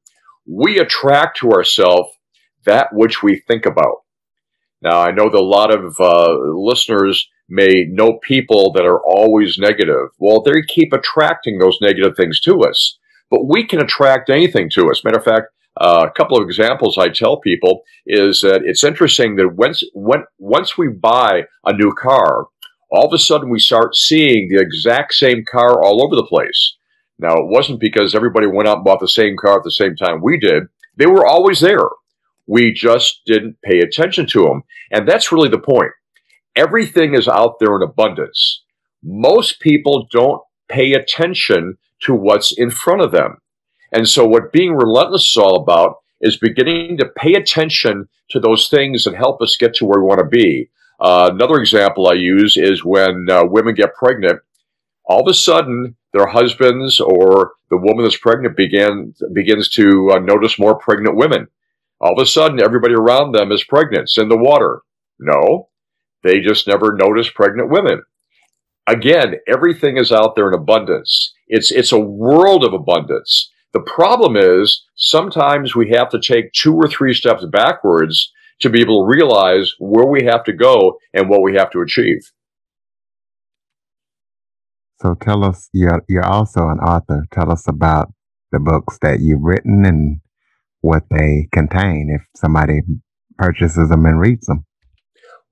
We 0.48 0.80
attract 0.80 1.38
to 1.38 1.52
ourselves 1.52 2.10
that 2.66 2.88
which 2.92 3.22
we 3.22 3.44
think 3.48 3.66
about. 3.68 3.98
Now, 4.82 5.00
I 5.02 5.12
know 5.12 5.30
that 5.30 5.38
a 5.38 5.42
lot 5.42 5.74
of 5.74 5.96
uh, 6.00 6.34
listeners 6.56 7.30
may 7.48 7.86
know 7.88 8.20
people 8.24 8.72
that 8.74 8.86
are 8.86 9.02
always 9.06 9.58
negative. 9.58 10.10
Well, 10.18 10.42
they 10.42 10.62
keep 10.68 10.92
attracting 10.92 11.60
those 11.60 11.78
negative 11.80 12.16
things 12.18 12.40
to 12.42 12.62
us. 12.62 12.98
But 13.34 13.48
we 13.48 13.66
can 13.66 13.82
attract 13.82 14.30
anything 14.30 14.70
to 14.76 14.92
us. 14.92 15.04
Matter 15.04 15.18
of 15.18 15.24
fact, 15.24 15.48
uh, 15.82 16.06
a 16.08 16.12
couple 16.12 16.38
of 16.38 16.44
examples 16.48 17.00
I 17.00 17.10
tell 17.10 17.38
people 17.38 17.82
is 18.06 18.42
that 18.42 18.62
it's 18.64 18.84
interesting 18.84 19.38
that 19.38 19.56
once 19.56 19.84
when, 19.96 20.26
once 20.38 20.78
we 20.78 20.90
buy 20.90 21.46
a 21.66 21.74
new 21.74 21.96
car, 22.00 22.46
all 22.92 23.08
of 23.08 23.12
a 23.12 23.18
sudden 23.18 23.50
we 23.50 23.58
start 23.58 23.96
seeing 23.96 24.50
the 24.50 24.62
exact 24.62 25.16
same 25.16 25.44
car 25.52 25.84
all 25.84 26.06
over 26.06 26.16
the 26.16 26.28
place. 26.28 26.76
Now, 27.18 27.34
it 27.34 27.48
wasn't 27.48 27.80
because 27.80 28.14
everybody 28.14 28.46
went 28.46 28.68
out 28.68 28.78
and 28.78 28.86
bought 28.86 29.00
the 29.00 29.08
same 29.08 29.36
car 29.36 29.58
at 29.58 29.64
the 29.64 29.72
same 29.72 29.96
time 29.96 30.22
we 30.22 30.38
did. 30.38 30.66
They 30.96 31.08
were 31.08 31.26
always 31.26 31.60
there. 31.60 31.90
We 32.46 32.72
just 32.72 33.22
didn't 33.26 33.60
pay 33.64 33.80
attention 33.80 34.28
to 34.28 34.44
them. 34.44 34.62
And 34.92 35.10
that's 35.10 35.32
really 35.32 35.50
the 35.50 35.58
point. 35.58 35.94
Everything 36.56 37.16
is 37.16 37.28
out 37.28 37.56
there 37.60 37.76
in 37.78 37.82
abundance. 37.82 38.62
Most 39.02 39.60
people 39.60 40.08
don't 40.12 40.44
pay 40.70 40.94
attention 40.94 41.80
to 42.06 42.16
what's 42.16 42.54
in 42.58 42.72
front 42.72 43.02
of 43.02 43.12
them. 43.12 43.38
And 43.92 44.08
so, 44.10 44.26
what 44.26 44.54
being 44.54 44.74
relentless 44.76 45.32
is 45.32 45.38
all 45.38 45.62
about 45.62 45.98
is 46.22 46.38
beginning 46.38 46.98
to 46.98 47.06
pay 47.18 47.36
attention 47.36 48.08
to 48.32 48.40
those 48.40 48.70
things 48.70 49.04
that 49.06 49.16
help 49.16 49.42
us 49.42 49.58
get 49.58 49.76
to 49.76 49.86
where 49.86 50.02
we 50.02 50.08
want 50.08 50.20
to 50.20 50.26
be. 50.28 50.70
Uh, 51.00 51.30
another 51.34 51.56
example 51.60 52.08
I 52.08 52.14
use 52.14 52.58
is 52.58 52.86
when 52.86 53.28
uh, 53.32 53.44
women 53.46 53.76
get 53.76 53.96
pregnant, 53.96 54.42
all 55.06 55.22
of 55.22 55.30
a 55.30 55.34
sudden 55.34 55.96
their 56.14 56.28
husbands 56.28 57.00
or 57.00 57.54
the 57.70 57.78
woman 57.78 58.04
that's 58.06 58.18
pregnant 58.18 58.58
began, 58.58 59.14
begins 59.34 59.70
to 59.70 60.12
uh, 60.14 60.20
notice 60.20 60.60
more 60.60 60.76
pregnant 60.78 61.18
women. 61.18 61.48
All 62.02 62.14
of 62.14 62.24
a 62.24 62.28
sudden, 62.28 62.62
everybody 62.64 62.96
around 62.96 63.34
them 63.34 63.52
is 63.52 63.64
pregnant. 63.64 64.04
It's 64.04 64.18
in 64.18 64.30
the 64.30 64.38
water. 64.38 64.82
No, 65.20 65.70
they 66.24 66.42
just 66.42 66.68
never 66.68 66.94
notice 66.96 67.30
pregnant 67.30 67.70
women. 67.72 68.02
again, 68.88 69.36
everything 69.48 69.98
is 69.98 70.12
out 70.14 70.36
there 70.36 70.50
in 70.50 70.56
abundance. 70.56 71.34
It's, 71.56 71.72
it's 71.72 71.92
a 71.92 72.00
world 72.00 72.64
of 72.66 72.74
abundance. 72.74 73.52
The 73.74 73.82
problem 73.82 74.36
is 74.36 74.84
sometimes 74.96 75.76
we 75.76 75.92
have 75.92 76.10
to 76.10 76.20
take 76.20 76.52
two 76.52 76.74
or 76.74 76.88
three 76.88 77.14
steps 77.14 77.46
backwards 77.46 78.32
to 78.62 78.72
be 78.72 78.82
able 78.82 79.06
to 79.06 79.16
realize 79.16 79.72
where 79.78 80.08
we 80.08 80.26
have 80.26 80.44
to 80.46 80.54
go 80.54 80.98
and 81.14 81.30
what 81.30 81.44
we 81.44 81.56
have 81.56 81.70
to 81.74 81.82
achieve. 81.82 82.32
So 85.00 85.14
tell 85.14 85.46
us, 85.46 85.70
you're, 85.74 86.04
you're 86.10 86.26
also 86.26 86.70
an 86.70 86.80
author. 86.80 87.28
Tell 87.32 87.52
us 87.52 87.68
about 87.68 88.12
the 88.52 88.60
books 88.60 88.98
that 89.04 89.20
you've 89.20 89.44
written 89.44 89.86
and 89.86 90.22
what 90.82 91.04
they 91.12 91.50
contain 91.52 92.10
if 92.10 92.26
somebody 92.36 92.80
purchases 93.38 93.90
them 93.90 94.06
and 94.08 94.20
reads 94.20 94.48
them. 94.48 94.66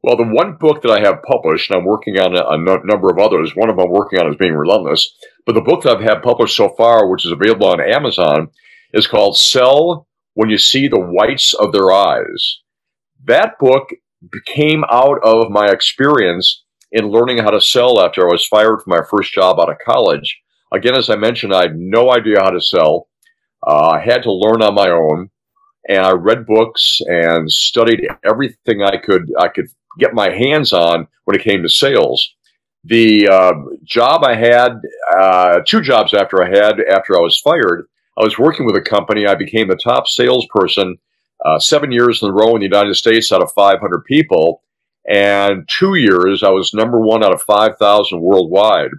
Well, 0.03 0.17
the 0.17 0.23
one 0.23 0.57
book 0.59 0.81
that 0.81 0.91
I 0.91 0.99
have 0.99 1.21
published, 1.21 1.69
and 1.69 1.79
I'm 1.79 1.85
working 1.85 2.19
on 2.19 2.35
a, 2.35 2.57
number 2.57 3.09
of 3.09 3.19
others. 3.19 3.55
One 3.55 3.69
of 3.69 3.75
them 3.75 3.85
I'm 3.85 3.91
working 3.91 4.19
on 4.19 4.31
is 4.31 4.37
Being 4.37 4.55
Relentless. 4.55 5.15
But 5.45 5.53
the 5.53 5.61
book 5.61 5.83
that 5.83 5.95
I've 5.95 6.03
had 6.03 6.23
published 6.23 6.55
so 6.55 6.69
far, 6.69 7.07
which 7.07 7.25
is 7.25 7.31
available 7.31 7.67
on 7.67 7.79
Amazon, 7.79 8.49
is 8.93 9.05
called 9.05 9.37
Sell 9.37 10.07
When 10.33 10.49
You 10.49 10.57
See 10.57 10.87
the 10.87 10.99
Whites 10.99 11.53
of 11.53 11.71
Their 11.71 11.91
Eyes. 11.91 12.61
That 13.23 13.59
book 13.59 13.89
came 14.47 14.83
out 14.89 15.19
of 15.23 15.51
my 15.51 15.67
experience 15.67 16.63
in 16.91 17.09
learning 17.09 17.37
how 17.37 17.51
to 17.51 17.61
sell 17.61 18.01
after 18.01 18.23
I 18.27 18.31
was 18.31 18.45
fired 18.45 18.81
from 18.81 18.91
my 18.97 19.01
first 19.07 19.33
job 19.33 19.59
out 19.59 19.69
of 19.69 19.77
college. 19.85 20.39
Again, 20.73 20.95
as 20.95 21.09
I 21.09 21.15
mentioned, 21.15 21.53
I 21.53 21.63
had 21.63 21.77
no 21.77 22.11
idea 22.11 22.41
how 22.41 22.49
to 22.49 22.61
sell. 22.61 23.07
Uh, 23.65 23.89
I 23.89 23.99
had 23.99 24.23
to 24.23 24.31
learn 24.31 24.63
on 24.63 24.73
my 24.73 24.89
own, 24.89 25.29
and 25.87 25.99
I 25.99 26.11
read 26.11 26.47
books 26.47 27.01
and 27.05 27.51
studied 27.51 28.07
everything 28.25 28.81
I 28.81 28.97
could 28.97 29.31
I 29.37 29.47
could 29.47 29.67
get 29.99 30.13
my 30.13 30.29
hands 30.29 30.73
on 30.73 31.07
when 31.25 31.35
it 31.35 31.43
came 31.43 31.61
to 31.63 31.69
sales. 31.69 32.33
The 32.83 33.27
uh, 33.27 33.53
job 33.83 34.23
I 34.23 34.35
had, 34.35 34.73
uh, 35.15 35.59
two 35.65 35.81
jobs 35.81 36.13
after 36.13 36.43
I 36.43 36.49
had 36.49 36.79
after 36.79 37.15
I 37.15 37.21
was 37.21 37.39
fired, 37.39 37.85
I 38.17 38.23
was 38.23 38.39
working 38.39 38.65
with 38.65 38.75
a 38.75 38.81
company. 38.81 39.27
I 39.27 39.35
became 39.35 39.67
the 39.67 39.75
top 39.75 40.07
salesperson 40.07 40.97
uh, 41.45 41.59
seven 41.59 41.91
years 41.91 42.21
in 42.21 42.29
a 42.29 42.33
row 42.33 42.55
in 42.55 42.59
the 42.59 42.67
United 42.67 42.95
States 42.95 43.31
out 43.31 43.41
of 43.41 43.51
500 43.53 44.03
people. 44.05 44.63
And 45.09 45.67
two 45.67 45.95
years, 45.95 46.43
I 46.43 46.49
was 46.49 46.73
number 46.73 46.99
one 46.99 47.23
out 47.23 47.33
of 47.33 47.41
5,000 47.41 48.21
worldwide. 48.21 48.91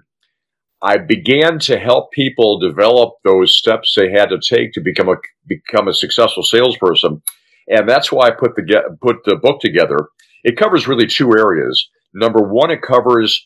I 0.83 0.97
began 0.97 1.59
to 1.59 1.79
help 1.79 2.11
people 2.11 2.59
develop 2.59 3.15
those 3.23 3.55
steps 3.55 3.95
they 3.95 4.11
had 4.11 4.29
to 4.29 4.39
take 4.39 4.73
to 4.73 4.81
become 4.81 5.07
a 5.07 5.15
become 5.47 5.87
a 5.87 5.93
successful 5.93 6.43
salesperson, 6.43 7.21
and 7.69 7.87
that's 7.87 8.11
why 8.11 8.27
I 8.27 8.31
put 8.31 8.55
the 8.55 8.63
get, 8.63 8.83
put 9.01 9.23
the 9.23 9.37
book 9.37 9.61
together. 9.61 10.09
It 10.43 10.57
covers 10.57 10.87
really 10.87 11.07
two 11.07 11.31
areas. 11.37 11.89
Number 12.13 12.41
one, 12.41 12.71
it 12.71 12.81
covers 12.81 13.45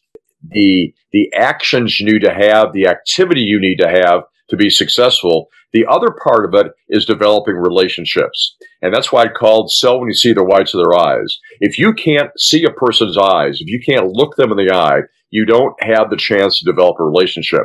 the 0.50 0.94
the 1.12 1.32
actions 1.36 2.00
you 2.00 2.06
need 2.06 2.22
to 2.22 2.34
have, 2.34 2.74
the 2.74 2.88
activity 2.88 3.42
you 3.42 3.60
need 3.60 3.78
to 3.78 3.90
have 3.90 4.24
to 4.50 4.56
be 4.56 4.70
successful. 4.70 5.48
The 5.74 5.86
other 5.90 6.16
part 6.24 6.46
of 6.46 6.54
it 6.54 6.72
is 6.90 7.06
developing 7.06 7.56
relationships. 7.56 8.56
And 8.82 8.94
that's 8.94 9.12
why 9.12 9.24
I 9.24 9.28
called 9.28 9.72
sell 9.72 10.00
when 10.00 10.08
you 10.08 10.14
see 10.14 10.34
the 10.34 10.44
whites 10.44 10.74
of 10.74 10.82
their 10.82 10.98
eyes. 10.98 11.38
If 11.60 11.78
you 11.78 11.94
can't 11.94 12.30
see 12.38 12.64
a 12.64 12.72
person's 12.72 13.18
eyes, 13.18 13.60
if 13.60 13.68
you 13.68 13.82
can't 13.88 14.12
look 14.14 14.36
them 14.36 14.52
in 14.52 14.58
the 14.58 14.74
eye, 14.74 15.02
you 15.30 15.46
don't 15.46 15.76
have 15.84 16.10
the 16.10 16.18
chance 16.18 16.60
to 16.60 16.66
develop 16.66 16.98
a 17.00 17.04
relationship. 17.04 17.64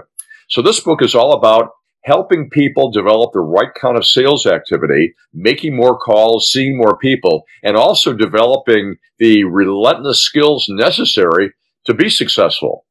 So 0.48 0.62
this 0.62 0.80
book 0.80 1.02
is 1.02 1.14
all 1.14 1.32
about 1.32 1.70
helping 2.04 2.50
people 2.50 2.90
develop 2.90 3.32
the 3.32 3.40
right 3.40 3.72
kind 3.80 3.96
of 3.96 4.06
sales 4.06 4.46
activity, 4.46 5.14
making 5.32 5.76
more 5.76 5.96
calls, 5.98 6.50
seeing 6.50 6.76
more 6.76 6.96
people, 6.98 7.44
and 7.62 7.76
also 7.76 8.12
developing 8.12 8.96
the 9.18 9.44
relentless 9.44 10.20
skills 10.20 10.66
necessary 10.68 11.52
to 11.86 11.94
be 11.94 12.08
successful. 12.08 12.84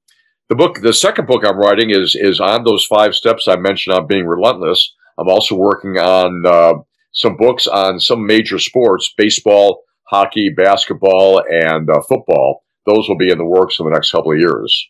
The 0.50 0.56
book, 0.56 0.82
the 0.82 0.94
second 0.94 1.28
book 1.28 1.46
I'm 1.46 1.58
writing 1.58 1.92
is 1.92 2.16
is 2.16 2.40
on 2.40 2.64
those 2.64 2.86
five 2.86 3.16
steps 3.16 3.48
I 3.48 3.56
mentioned 3.56 3.96
on 3.96 4.08
being 4.08 4.26
relentless. 4.28 4.94
I'm 5.18 5.30
also 5.30 5.56
working 5.56 5.98
on 5.98 6.44
uh, 6.46 6.74
some 7.14 7.38
books 7.38 7.68
on 7.68 8.00
some 8.00 8.26
major 8.26 8.60
sports: 8.60 9.14
baseball, 9.18 9.84
hockey, 10.04 10.50
basketball, 10.50 11.42
and 11.50 11.90
uh, 11.90 12.02
football. 12.02 12.64
Those 12.86 13.08
will 13.08 13.18
be 13.18 13.32
in 13.32 13.38
the 13.38 13.46
works 13.46 13.80
in 13.80 13.86
the 13.86 13.92
next 13.92 14.12
couple 14.12 14.34
of 14.34 14.40
years. 14.40 14.90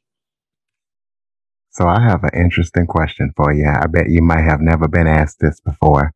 So 1.71 1.87
I 1.87 2.01
have 2.01 2.23
an 2.23 2.31
interesting 2.35 2.85
question 2.85 3.31
for 3.35 3.53
you. 3.53 3.65
I 3.65 3.87
bet 3.87 4.09
you 4.09 4.21
might 4.21 4.43
have 4.43 4.59
never 4.59 4.87
been 4.87 5.07
asked 5.07 5.39
this 5.39 5.59
before. 5.61 6.13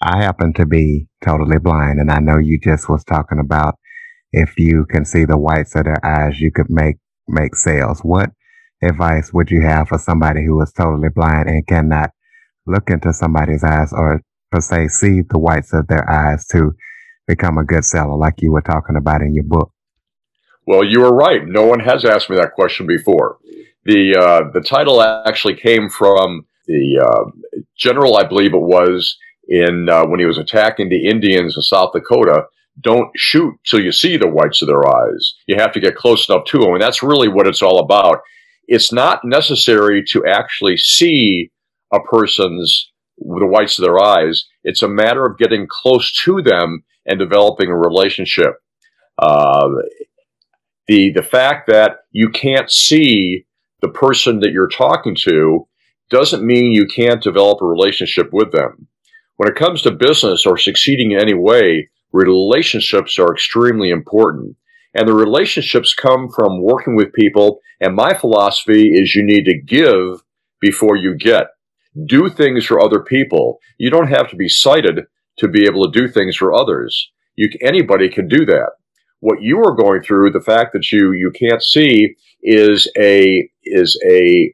I 0.00 0.22
happen 0.22 0.52
to 0.54 0.66
be 0.66 1.08
totally 1.22 1.58
blind, 1.58 2.00
and 2.00 2.10
I 2.10 2.18
know 2.18 2.38
you 2.38 2.58
just 2.58 2.88
was 2.88 3.04
talking 3.04 3.38
about 3.38 3.78
if 4.32 4.58
you 4.58 4.86
can 4.86 5.04
see 5.04 5.26
the 5.26 5.36
whites 5.36 5.76
of 5.76 5.84
their 5.84 6.04
eyes, 6.04 6.40
you 6.40 6.50
could 6.50 6.70
make 6.70 6.96
make 7.28 7.54
sales. 7.54 8.00
What 8.00 8.30
advice 8.82 9.32
would 9.32 9.50
you 9.50 9.62
have 9.62 9.88
for 9.88 9.98
somebody 9.98 10.44
who 10.44 10.60
is 10.62 10.72
totally 10.72 11.10
blind 11.14 11.48
and 11.48 11.66
cannot 11.66 12.10
look 12.66 12.90
into 12.90 13.12
somebody's 13.12 13.62
eyes 13.62 13.92
or 13.92 14.22
per 14.50 14.60
se 14.60 14.88
see 14.88 15.20
the 15.20 15.38
whites 15.38 15.72
of 15.72 15.86
their 15.86 16.08
eyes 16.10 16.46
to 16.48 16.72
become 17.26 17.58
a 17.58 17.64
good 17.64 17.84
seller 17.84 18.16
like 18.16 18.40
you 18.40 18.50
were 18.50 18.62
talking 18.62 18.96
about 18.96 19.20
in 19.20 19.34
your 19.34 19.44
book? 19.44 19.70
Well, 20.66 20.84
you 20.84 21.00
were 21.00 21.14
right. 21.14 21.42
No 21.44 21.66
one 21.66 21.80
has 21.80 22.04
asked 22.04 22.30
me 22.30 22.36
that 22.36 22.54
question 22.54 22.86
before. 22.86 23.38
The 23.84 24.16
uh, 24.16 24.50
the 24.52 24.60
title 24.60 25.02
actually 25.02 25.56
came 25.56 25.88
from 25.88 26.46
the 26.66 27.04
uh, 27.04 27.64
general, 27.76 28.16
I 28.16 28.24
believe 28.24 28.54
it 28.54 28.58
was, 28.58 29.16
in 29.48 29.88
uh, 29.88 30.06
when 30.06 30.20
he 30.20 30.26
was 30.26 30.38
attacking 30.38 30.88
the 30.88 31.08
Indians 31.08 31.56
in 31.56 31.62
South 31.62 31.92
Dakota. 31.92 32.44
Don't 32.80 33.10
shoot 33.16 33.54
till 33.66 33.80
you 33.80 33.92
see 33.92 34.16
the 34.16 34.28
whites 34.28 34.62
of 34.62 34.68
their 34.68 34.88
eyes. 34.88 35.34
You 35.46 35.56
have 35.58 35.72
to 35.72 35.80
get 35.80 35.94
close 35.94 36.26
enough 36.28 36.46
to 36.46 36.58
them, 36.58 36.72
and 36.72 36.80
that's 36.80 37.02
really 37.02 37.28
what 37.28 37.46
it's 37.46 37.60
all 37.60 37.80
about 37.80 38.20
it's 38.68 38.92
not 38.92 39.20
necessary 39.24 40.02
to 40.08 40.24
actually 40.26 40.76
see 40.76 41.50
a 41.92 42.00
person's 42.00 42.90
the 43.18 43.46
whites 43.46 43.78
of 43.78 43.84
their 43.84 44.02
eyes. 44.02 44.46
It's 44.64 44.82
a 44.82 44.88
matter 44.88 45.26
of 45.26 45.38
getting 45.38 45.66
close 45.68 46.12
to 46.24 46.42
them 46.42 46.82
and 47.06 47.18
developing 47.18 47.68
a 47.68 47.76
relationship. 47.76 48.54
Uh, 49.18 49.68
the 50.86 51.12
the 51.12 51.22
fact 51.22 51.68
that 51.68 51.98
you 52.10 52.30
can't 52.30 52.70
see 52.70 53.44
the 53.82 53.88
person 53.88 54.40
that 54.40 54.52
you're 54.52 54.68
talking 54.68 55.16
to 55.24 55.66
doesn't 56.08 56.46
mean 56.46 56.72
you 56.72 56.86
can't 56.86 57.22
develop 57.22 57.60
a 57.60 57.66
relationship 57.66 58.32
with 58.32 58.52
them. 58.52 58.86
When 59.36 59.48
it 59.48 59.56
comes 59.56 59.82
to 59.82 59.90
business 59.90 60.46
or 60.46 60.56
succeeding 60.56 61.12
in 61.12 61.20
any 61.20 61.34
way, 61.34 61.90
relationships 62.12 63.18
are 63.18 63.32
extremely 63.32 63.90
important. 63.90 64.56
And 64.94 65.08
the 65.08 65.14
relationships 65.14 65.94
come 65.94 66.28
from 66.28 66.62
working 66.62 66.96
with 66.96 67.14
people. 67.14 67.60
And 67.80 67.96
my 67.96 68.14
philosophy 68.14 68.90
is 68.92 69.14
you 69.14 69.24
need 69.24 69.44
to 69.46 69.60
give 69.60 70.22
before 70.60 70.96
you 70.96 71.16
get. 71.16 71.46
Do 72.06 72.28
things 72.28 72.66
for 72.66 72.80
other 72.80 73.00
people. 73.00 73.58
You 73.78 73.90
don't 73.90 74.08
have 74.08 74.28
to 74.30 74.36
be 74.36 74.48
sighted 74.48 75.00
to 75.38 75.48
be 75.48 75.64
able 75.64 75.90
to 75.90 75.98
do 75.98 76.08
things 76.08 76.36
for 76.36 76.54
others. 76.54 77.10
You, 77.36 77.48
anybody 77.62 78.08
can 78.10 78.28
do 78.28 78.44
that. 78.46 78.72
What 79.20 79.40
you 79.40 79.58
are 79.58 79.74
going 79.74 80.02
through, 80.02 80.32
the 80.32 80.40
fact 80.40 80.72
that 80.74 80.92
you, 80.92 81.12
you 81.12 81.32
can't 81.34 81.62
see 81.62 82.14
is 82.42 82.90
a, 82.98 83.48
is 83.64 83.98
a, 84.06 84.52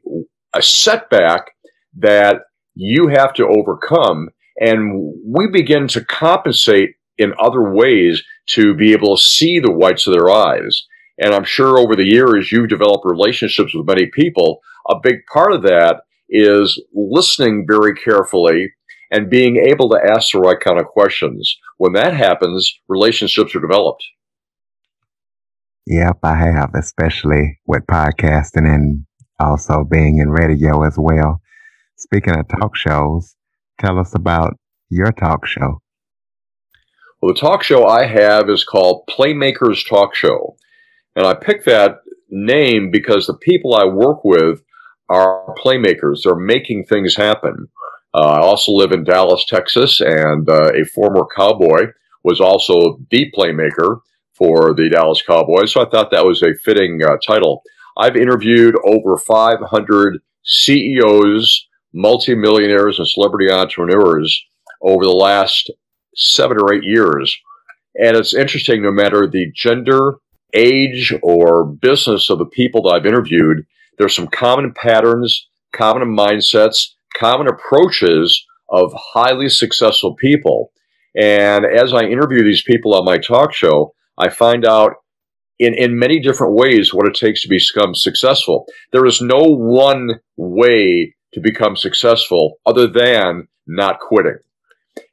a 0.55 0.61
setback 0.61 1.51
that 1.97 2.41
you 2.75 3.07
have 3.07 3.33
to 3.33 3.47
overcome. 3.47 4.29
And 4.59 5.13
we 5.25 5.47
begin 5.51 5.87
to 5.89 6.03
compensate 6.03 6.91
in 7.17 7.33
other 7.39 7.73
ways 7.73 8.23
to 8.47 8.73
be 8.73 8.93
able 8.93 9.15
to 9.15 9.23
see 9.23 9.59
the 9.59 9.71
whites 9.71 10.07
of 10.07 10.13
their 10.13 10.29
eyes. 10.29 10.85
And 11.19 11.33
I'm 11.33 11.43
sure 11.43 11.77
over 11.77 11.95
the 11.95 12.09
years 12.09 12.51
you've 12.51 12.69
developed 12.69 13.05
relationships 13.05 13.73
with 13.75 13.85
many 13.85 14.07
people. 14.07 14.59
A 14.89 14.95
big 15.01 15.17
part 15.31 15.53
of 15.53 15.63
that 15.63 16.01
is 16.29 16.81
listening 16.93 17.65
very 17.67 17.93
carefully 17.93 18.71
and 19.11 19.29
being 19.29 19.57
able 19.57 19.89
to 19.89 19.99
ask 20.15 20.31
the 20.31 20.39
right 20.39 20.59
kind 20.59 20.79
of 20.79 20.85
questions. 20.85 21.57
When 21.77 21.93
that 21.93 22.13
happens, 22.13 22.71
relationships 22.87 23.55
are 23.55 23.61
developed. 23.61 24.03
Yep, 25.89 26.19
I 26.21 26.35
have, 26.35 26.75
especially 26.75 27.59
with 27.65 27.87
podcasting 27.87 28.71
and 28.71 29.07
also 29.39 29.83
being 29.83 30.19
in 30.19 30.29
radio 30.29 30.83
as 30.83 30.93
well. 30.99 31.41
Speaking 31.97 32.37
of 32.37 32.47
talk 32.47 32.75
shows, 32.75 33.35
tell 33.79 33.97
us 33.97 34.13
about 34.13 34.55
your 34.91 35.11
talk 35.11 35.47
show. 35.47 35.81
Well, 37.19 37.33
the 37.33 37.39
talk 37.39 37.63
show 37.63 37.87
I 37.87 38.05
have 38.05 38.51
is 38.51 38.63
called 38.63 39.09
Playmakers 39.09 39.83
Talk 39.89 40.13
Show. 40.13 40.57
And 41.15 41.25
I 41.25 41.33
picked 41.33 41.65
that 41.65 42.01
name 42.29 42.91
because 42.91 43.25
the 43.25 43.33
people 43.33 43.73
I 43.73 43.85
work 43.85 44.23
with 44.23 44.61
are 45.09 45.55
playmakers. 45.57 46.21
They're 46.23 46.35
making 46.35 46.85
things 46.85 47.15
happen. 47.15 47.67
Uh, 48.13 48.19
I 48.19 48.41
also 48.41 48.73
live 48.73 48.91
in 48.91 49.05
Dallas, 49.05 49.43
Texas, 49.43 50.01
and 50.01 50.47
uh, 50.47 50.71
a 50.71 50.85
former 50.85 51.25
cowboy 51.35 51.87
was 52.23 52.39
also 52.39 52.99
the 53.09 53.31
playmaker 53.35 54.01
for 54.39 54.73
the 54.73 54.89
Dallas 54.89 55.21
Cowboys. 55.21 55.73
So 55.73 55.85
I 55.85 55.89
thought 55.89 56.09
that 56.11 56.25
was 56.25 56.41
a 56.41 56.55
fitting 56.55 57.01
uh, 57.03 57.17
title. 57.17 57.61
I've 57.97 58.15
interviewed 58.15 58.75
over 58.85 59.17
500 59.17 60.19
CEOs, 60.43 61.67
multimillionaires, 61.93 62.97
and 62.97 63.07
celebrity 63.07 63.51
entrepreneurs 63.51 64.43
over 64.81 65.03
the 65.03 65.11
last 65.11 65.69
seven 66.15 66.57
or 66.59 66.73
eight 66.73 66.83
years. 66.83 67.37
And 68.01 68.15
it's 68.15 68.33
interesting, 68.33 68.81
no 68.81 68.91
matter 68.91 69.27
the 69.27 69.51
gender, 69.53 70.15
age, 70.53 71.13
or 71.21 71.65
business 71.65 72.29
of 72.29 72.39
the 72.39 72.45
people 72.45 72.83
that 72.83 72.95
I've 72.95 73.05
interviewed, 73.05 73.65
there's 73.97 74.15
some 74.15 74.27
common 74.27 74.73
patterns, 74.73 75.47
common 75.73 76.07
mindsets, 76.07 76.93
common 77.17 77.47
approaches 77.47 78.45
of 78.69 78.93
highly 78.95 79.49
successful 79.49 80.15
people. 80.15 80.71
And 81.15 81.65
as 81.65 81.93
I 81.93 82.03
interview 82.03 82.43
these 82.43 82.63
people 82.63 82.93
on 82.93 83.03
my 83.03 83.17
talk 83.17 83.53
show, 83.53 83.93
I 84.19 84.29
find 84.29 84.65
out 84.65 84.95
in, 85.59 85.73
in 85.73 85.99
many 85.99 86.19
different 86.19 86.53
ways 86.53 86.93
what 86.93 87.07
it 87.07 87.15
takes 87.15 87.41
to 87.43 87.49
become 87.49 87.95
successful. 87.95 88.65
There 88.91 89.05
is 89.05 89.21
no 89.21 89.39
one 89.39 90.19
way 90.37 91.15
to 91.33 91.39
become 91.41 91.75
successful 91.75 92.55
other 92.65 92.87
than 92.87 93.47
not 93.67 93.99
quitting. 93.99 94.37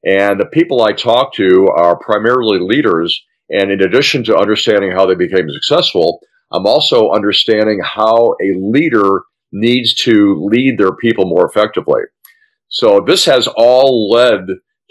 And 0.04 0.40
the 0.40 0.46
people 0.46 0.82
I 0.82 0.92
talk 0.92 1.34
to 1.34 1.68
are 1.76 1.98
primarily 1.98 2.58
leaders. 2.58 3.24
And 3.50 3.70
in 3.70 3.82
addition 3.82 4.24
to 4.24 4.36
understanding 4.36 4.92
how 4.92 5.06
they 5.06 5.14
became 5.14 5.50
successful, 5.50 6.20
I'm 6.52 6.66
also 6.66 7.10
understanding 7.10 7.80
how 7.82 8.34
a 8.42 8.56
leader 8.56 9.22
needs 9.52 9.94
to 9.94 10.44
lead 10.50 10.78
their 10.78 10.94
people 10.96 11.26
more 11.26 11.46
effectively. 11.46 12.02
So 12.68 13.00
this 13.06 13.24
has 13.26 13.48
all 13.56 14.10
led 14.10 14.40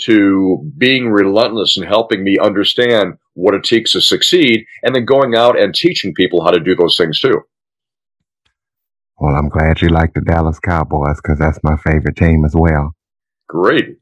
to 0.02 0.72
being 0.78 1.10
relentless 1.10 1.78
and 1.78 1.86
helping 1.86 2.24
me 2.24 2.38
understand 2.42 3.16
what 3.36 3.54
it 3.54 3.64
takes 3.64 3.92
to 3.92 4.02
succeed 4.02 4.66
and 4.82 4.96
then 4.96 5.06
going 5.06 5.36
out 5.36 5.60
and 5.60 5.76
teaching 5.76 6.14
people 6.14 6.44
how 6.44 6.52
to 6.52 6.60
do 6.60 6.76
those 6.76 6.98
things 6.98 7.20
too. 7.20 7.42
Well, 9.18 9.36
I'm 9.36 9.50
glad 9.50 9.82
you 9.82 9.90
like 9.90 10.14
the 10.14 10.22
Dallas 10.22 10.60
Cowboys 10.60 11.18
because 11.22 11.40
that's 11.40 11.60
my 11.64 11.78
favorite 11.78 12.18
team 12.18 12.44
as 12.44 12.54
well. 12.56 12.96
Great. 13.48 13.98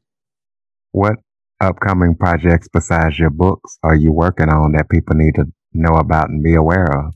What 0.92 1.16
upcoming 1.60 2.14
projects 2.14 2.68
besides 2.72 3.18
your 3.18 3.30
books 3.30 3.78
are 3.82 3.94
you 3.94 4.12
working 4.12 4.48
on 4.48 4.72
that 4.72 4.90
people 4.90 5.14
need 5.14 5.34
to 5.36 5.44
know 5.72 5.94
about 5.94 6.30
and 6.30 6.42
be 6.42 6.54
aware 6.54 6.84
of? 6.84 7.14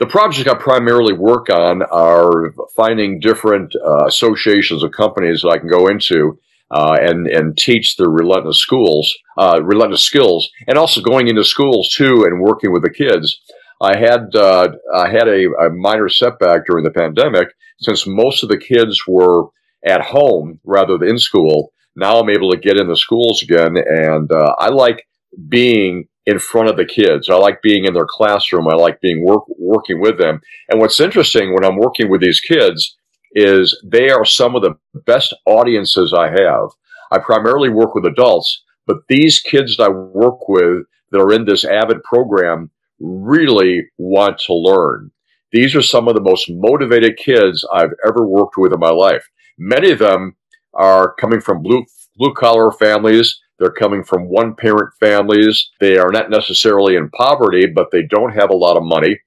The 0.00 0.06
projects 0.06 0.48
I 0.48 0.54
primarily 0.54 1.14
work 1.14 1.48
on 1.50 1.82
are 1.82 2.52
finding 2.74 3.20
different 3.20 3.74
uh, 3.76 4.06
associations 4.06 4.82
of 4.82 4.90
companies 4.90 5.42
that 5.42 5.50
I 5.50 5.58
can 5.58 5.68
go 5.68 5.86
into 5.86 6.38
uh, 6.74 6.96
and 7.00 7.28
and 7.28 7.56
teach 7.56 7.96
the 7.96 8.08
relentless 8.08 8.58
schools, 8.58 9.16
uh, 9.38 9.62
relentless 9.62 10.02
skills, 10.02 10.50
and 10.66 10.76
also 10.76 11.00
going 11.00 11.28
into 11.28 11.44
schools 11.44 11.88
too 11.94 12.24
and 12.26 12.40
working 12.40 12.72
with 12.72 12.82
the 12.82 12.90
kids. 12.90 13.40
I 13.80 13.96
had 13.96 14.34
uh, 14.34 14.72
I 14.92 15.08
had 15.08 15.28
a, 15.28 15.46
a, 15.66 15.70
minor 15.70 16.08
setback 16.08 16.66
during 16.66 16.84
the 16.84 16.90
pandemic 16.90 17.48
since 17.78 18.06
most 18.06 18.42
of 18.42 18.48
the 18.48 18.58
kids 18.58 19.00
were 19.06 19.46
at 19.86 20.00
home 20.00 20.58
rather 20.64 20.98
than 20.98 21.10
in 21.10 21.18
school. 21.18 21.72
Now 21.94 22.18
I'm 22.18 22.30
able 22.30 22.50
to 22.50 22.58
get 22.58 22.80
in 22.80 22.88
the 22.88 22.96
schools 22.96 23.42
again, 23.42 23.76
and 23.76 24.30
uh, 24.32 24.54
I 24.58 24.68
like 24.68 25.06
being 25.48 26.08
in 26.26 26.40
front 26.40 26.70
of 26.70 26.76
the 26.76 26.86
kids. 26.86 27.28
I 27.30 27.36
like 27.36 27.62
being 27.62 27.84
in 27.84 27.94
their 27.94 28.06
classroom. 28.08 28.66
I 28.66 28.74
like 28.74 29.00
being 29.00 29.24
work, 29.24 29.44
working 29.58 30.00
with 30.00 30.18
them. 30.18 30.40
And 30.68 30.80
what's 30.80 30.98
interesting 30.98 31.52
when 31.52 31.64
I'm 31.64 31.76
working 31.76 32.10
with 32.10 32.20
these 32.20 32.40
kids 32.40 32.96
is 33.34 33.78
they 33.84 34.10
are 34.10 34.24
some 34.24 34.54
of 34.54 34.62
the 34.62 34.74
best 35.06 35.34
audiences 35.46 36.12
I 36.12 36.30
have. 36.30 36.68
I 37.10 37.18
primarily 37.18 37.68
work 37.68 37.94
with 37.94 38.06
adults, 38.06 38.62
but 38.86 38.98
these 39.08 39.40
kids 39.40 39.76
that 39.76 39.84
I 39.84 39.88
work 39.88 40.48
with 40.48 40.84
that 41.10 41.20
are 41.20 41.32
in 41.32 41.44
this 41.44 41.64
AVID 41.64 42.02
program 42.04 42.70
really 43.00 43.86
want 43.98 44.38
to 44.46 44.54
learn. 44.54 45.10
These 45.52 45.74
are 45.76 45.82
some 45.82 46.08
of 46.08 46.14
the 46.14 46.20
most 46.20 46.46
motivated 46.50 47.16
kids 47.16 47.64
I've 47.72 47.92
ever 48.06 48.26
worked 48.26 48.56
with 48.56 48.72
in 48.72 48.80
my 48.80 48.90
life. 48.90 49.24
Many 49.58 49.90
of 49.90 49.98
them 49.98 50.36
are 50.74 51.14
coming 51.14 51.40
from 51.40 51.62
blue 51.62 51.84
blue 52.16 52.34
collar 52.34 52.72
families. 52.72 53.40
They're 53.58 53.70
coming 53.70 54.02
from 54.02 54.28
one 54.28 54.56
parent 54.56 54.92
families. 54.98 55.70
They 55.78 55.96
are 55.96 56.10
not 56.10 56.30
necessarily 56.30 56.96
in 56.96 57.08
poverty, 57.10 57.66
but 57.66 57.90
they 57.92 58.02
don't 58.02 58.34
have 58.34 58.50
a 58.50 58.56
lot 58.56 58.76
of 58.76 58.82
money 58.82 59.20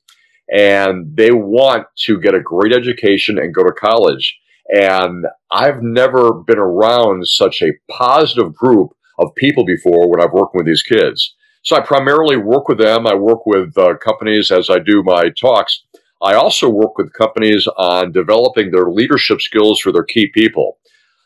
and 0.54 1.16
they 1.16 1.32
want 1.32 1.88
to 2.06 2.20
get 2.20 2.36
a 2.36 2.42
great 2.42 2.74
education 2.74 3.38
and 3.38 3.54
go 3.54 3.64
to 3.64 3.72
college. 3.72 4.38
And 4.70 5.26
I've 5.52 5.82
never 5.82 6.34
been 6.34 6.60
around 6.60 7.28
such 7.28 7.62
a 7.62 7.74
positive 7.90 8.54
group 8.54 8.92
of 9.20 9.34
people 9.36 9.66
before 9.66 10.10
when 10.10 10.22
I've 10.22 10.34
worked 10.34 10.56
with 10.56 10.66
these 10.66 10.84
kids. 10.84 11.36
So 11.64 11.76
I 11.76 11.82
primarily 11.82 12.38
work 12.38 12.68
with 12.68 12.78
them. 12.78 13.08
I 13.08 13.16
work 13.16 13.46
with 13.46 13.78
uh, 13.78 13.98
companies 13.98 14.52
as 14.52 14.70
I 14.70 14.80
do 14.80 15.04
my 15.04 15.30
talks. 15.30 15.84
I 16.22 16.34
also 16.34 16.70
work 16.70 16.98
with 16.98 17.14
companies 17.14 17.68
on 17.78 18.12
developing 18.12 18.72
their 18.72 18.90
leadership 18.90 19.42
skills 19.42 19.80
for 19.80 19.92
their 19.92 20.04
key 20.04 20.30
people. 20.34 20.78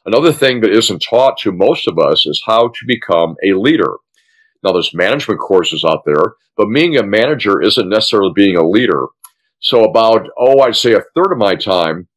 Another 0.05 0.33
thing 0.33 0.61
that 0.61 0.71
isn't 0.71 1.05
taught 1.07 1.37
to 1.39 1.51
most 1.51 1.87
of 1.87 1.99
us 1.99 2.25
is 2.25 2.41
how 2.45 2.69
to 2.69 2.85
become 2.87 3.35
a 3.43 3.53
leader. 3.53 3.97
Now, 4.63 4.73
there's 4.73 4.93
management 4.93 5.39
courses 5.39 5.83
out 5.83 6.03
there, 6.05 6.35
but 6.55 6.67
being 6.67 6.97
a 6.97 7.03
manager 7.03 7.61
isn't 7.61 7.89
necessarily 7.89 8.31
being 8.35 8.55
a 8.55 8.67
leader. 8.67 9.07
So, 9.59 9.83
about 9.83 10.27
oh, 10.37 10.61
I'd 10.61 10.75
say 10.75 10.93
a 10.93 11.03
third 11.15 11.31
of 11.31 11.37
my 11.37 11.55
time 11.55 12.07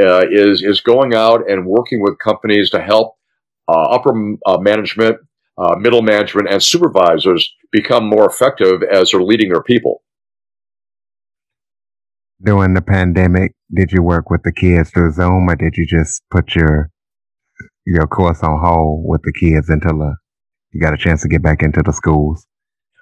uh, 0.00 0.24
is 0.30 0.62
is 0.62 0.80
going 0.80 1.14
out 1.14 1.48
and 1.48 1.66
working 1.66 2.02
with 2.02 2.18
companies 2.18 2.70
to 2.70 2.80
help 2.80 3.16
uh, 3.68 3.82
upper 3.82 4.12
uh, 4.46 4.58
management, 4.58 5.18
uh, 5.58 5.76
middle 5.76 6.02
management, 6.02 6.48
and 6.48 6.62
supervisors 6.62 7.54
become 7.70 8.08
more 8.08 8.28
effective 8.28 8.82
as 8.82 9.10
they're 9.10 9.22
leading 9.22 9.50
their 9.50 9.62
people. 9.62 10.02
During 12.42 12.74
the 12.74 12.82
pandemic, 12.82 13.52
did 13.72 13.92
you 13.92 14.02
work 14.02 14.30
with 14.30 14.42
the 14.42 14.52
kids 14.52 14.90
through 14.90 15.12
Zoom, 15.12 15.48
or 15.48 15.56
did 15.56 15.76
you 15.76 15.86
just 15.86 16.22
put 16.30 16.54
your 16.54 16.90
your 17.86 18.06
course 18.06 18.42
on 18.42 18.60
hold 18.62 19.04
with 19.06 19.22
the 19.22 19.32
kids 19.32 19.68
until 19.68 20.02
uh, 20.02 20.14
you 20.74 20.80
got 20.80 20.92
a 20.92 20.98
chance 20.98 21.22
to 21.22 21.28
get 21.28 21.42
back 21.42 21.62
into 21.62 21.82
the 21.82 21.92
schools? 21.92 22.46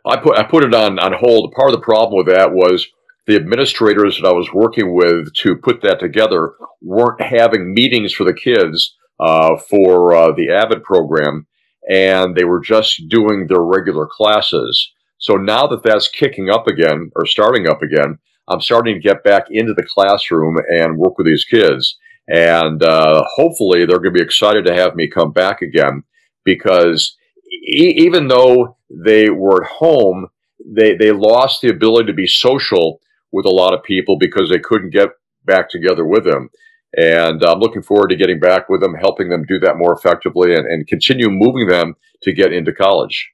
I 0.06 0.16
put 0.16 0.38
I 0.38 0.44
put 0.44 0.64
it 0.64 0.74
on 0.74 0.98
on 0.98 1.12
hold. 1.14 1.52
Part 1.52 1.70
of 1.70 1.74
the 1.74 1.84
problem 1.84 2.16
with 2.16 2.34
that 2.34 2.52
was 2.52 2.86
the 3.26 3.36
administrators 3.36 4.20
that 4.20 4.28
I 4.28 4.32
was 4.32 4.52
working 4.52 4.94
with 4.94 5.32
to 5.34 5.56
put 5.56 5.80
that 5.82 6.00
together 6.00 6.54
weren't 6.80 7.22
having 7.22 7.72
meetings 7.72 8.12
for 8.12 8.24
the 8.24 8.34
kids 8.34 8.96
uh, 9.20 9.56
for 9.56 10.14
uh, 10.14 10.32
the 10.32 10.48
AVID 10.48 10.82
program, 10.82 11.46
and 11.88 12.36
they 12.36 12.44
were 12.44 12.60
just 12.60 13.08
doing 13.08 13.46
their 13.46 13.62
regular 13.62 14.06
classes. 14.10 14.92
So 15.18 15.34
now 15.34 15.68
that 15.68 15.84
that's 15.84 16.08
kicking 16.08 16.50
up 16.50 16.66
again 16.66 17.12
or 17.14 17.26
starting 17.26 17.68
up 17.68 17.80
again, 17.80 18.18
I'm 18.48 18.60
starting 18.60 18.94
to 18.96 19.00
get 19.00 19.22
back 19.22 19.44
into 19.50 19.72
the 19.72 19.86
classroom 19.88 20.56
and 20.68 20.98
work 20.98 21.16
with 21.16 21.28
these 21.28 21.44
kids. 21.44 21.96
And 22.28 22.82
uh, 22.82 23.24
hopefully 23.36 23.84
they're 23.84 23.98
going 23.98 24.14
to 24.14 24.18
be 24.18 24.22
excited 24.22 24.64
to 24.66 24.74
have 24.74 24.96
me 24.96 25.08
come 25.08 25.32
back 25.32 25.62
again 25.62 26.02
because 26.44 27.16
e- 27.52 27.94
even 27.98 28.28
though 28.28 28.76
they 28.90 29.30
were 29.30 29.64
at 29.64 29.70
home, 29.70 30.28
they, 30.64 30.94
they 30.96 31.12
lost 31.12 31.60
the 31.60 31.68
ability 31.68 32.06
to 32.06 32.12
be 32.12 32.26
social 32.26 33.00
with 33.32 33.46
a 33.46 33.50
lot 33.50 33.74
of 33.74 33.82
people 33.82 34.16
because 34.18 34.50
they 34.50 34.58
couldn't 34.58 34.90
get 34.90 35.08
back 35.44 35.68
together 35.68 36.04
with 36.04 36.24
them. 36.24 36.48
And 36.96 37.42
I'm 37.42 37.58
looking 37.58 37.82
forward 37.82 38.08
to 38.08 38.16
getting 38.16 38.38
back 38.38 38.68
with 38.68 38.82
them, 38.82 38.94
helping 38.94 39.30
them 39.30 39.44
do 39.48 39.58
that 39.60 39.78
more 39.78 39.94
effectively 39.94 40.54
and, 40.54 40.66
and 40.66 40.86
continue 40.86 41.30
moving 41.30 41.66
them 41.66 41.94
to 42.22 42.32
get 42.32 42.52
into 42.52 42.72
college. 42.72 43.30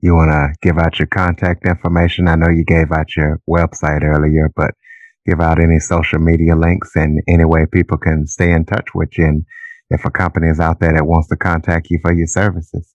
You 0.00 0.14
want 0.14 0.30
to 0.30 0.54
give 0.60 0.78
out 0.78 0.98
your 0.98 1.06
contact 1.06 1.66
information? 1.66 2.28
I 2.28 2.34
know 2.34 2.50
you 2.50 2.64
gave 2.64 2.92
out 2.92 3.16
your 3.16 3.40
website 3.48 4.02
earlier, 4.02 4.50
but 4.54 4.72
give 5.26 5.40
out 5.40 5.58
any 5.58 5.78
social 5.78 6.18
media 6.18 6.54
links 6.54 6.90
and 6.94 7.22
any 7.26 7.46
way 7.46 7.64
people 7.72 7.96
can 7.96 8.26
stay 8.26 8.52
in 8.52 8.66
touch 8.66 8.88
with 8.94 9.16
you. 9.16 9.24
And 9.24 9.46
if 9.90 10.04
a 10.04 10.10
company 10.10 10.48
is 10.48 10.60
out 10.60 10.80
there 10.80 10.92
that 10.92 11.06
wants 11.06 11.28
to 11.28 11.36
contact 11.36 11.88
you 11.90 11.98
for 12.02 12.12
your 12.12 12.26
services. 12.26 12.94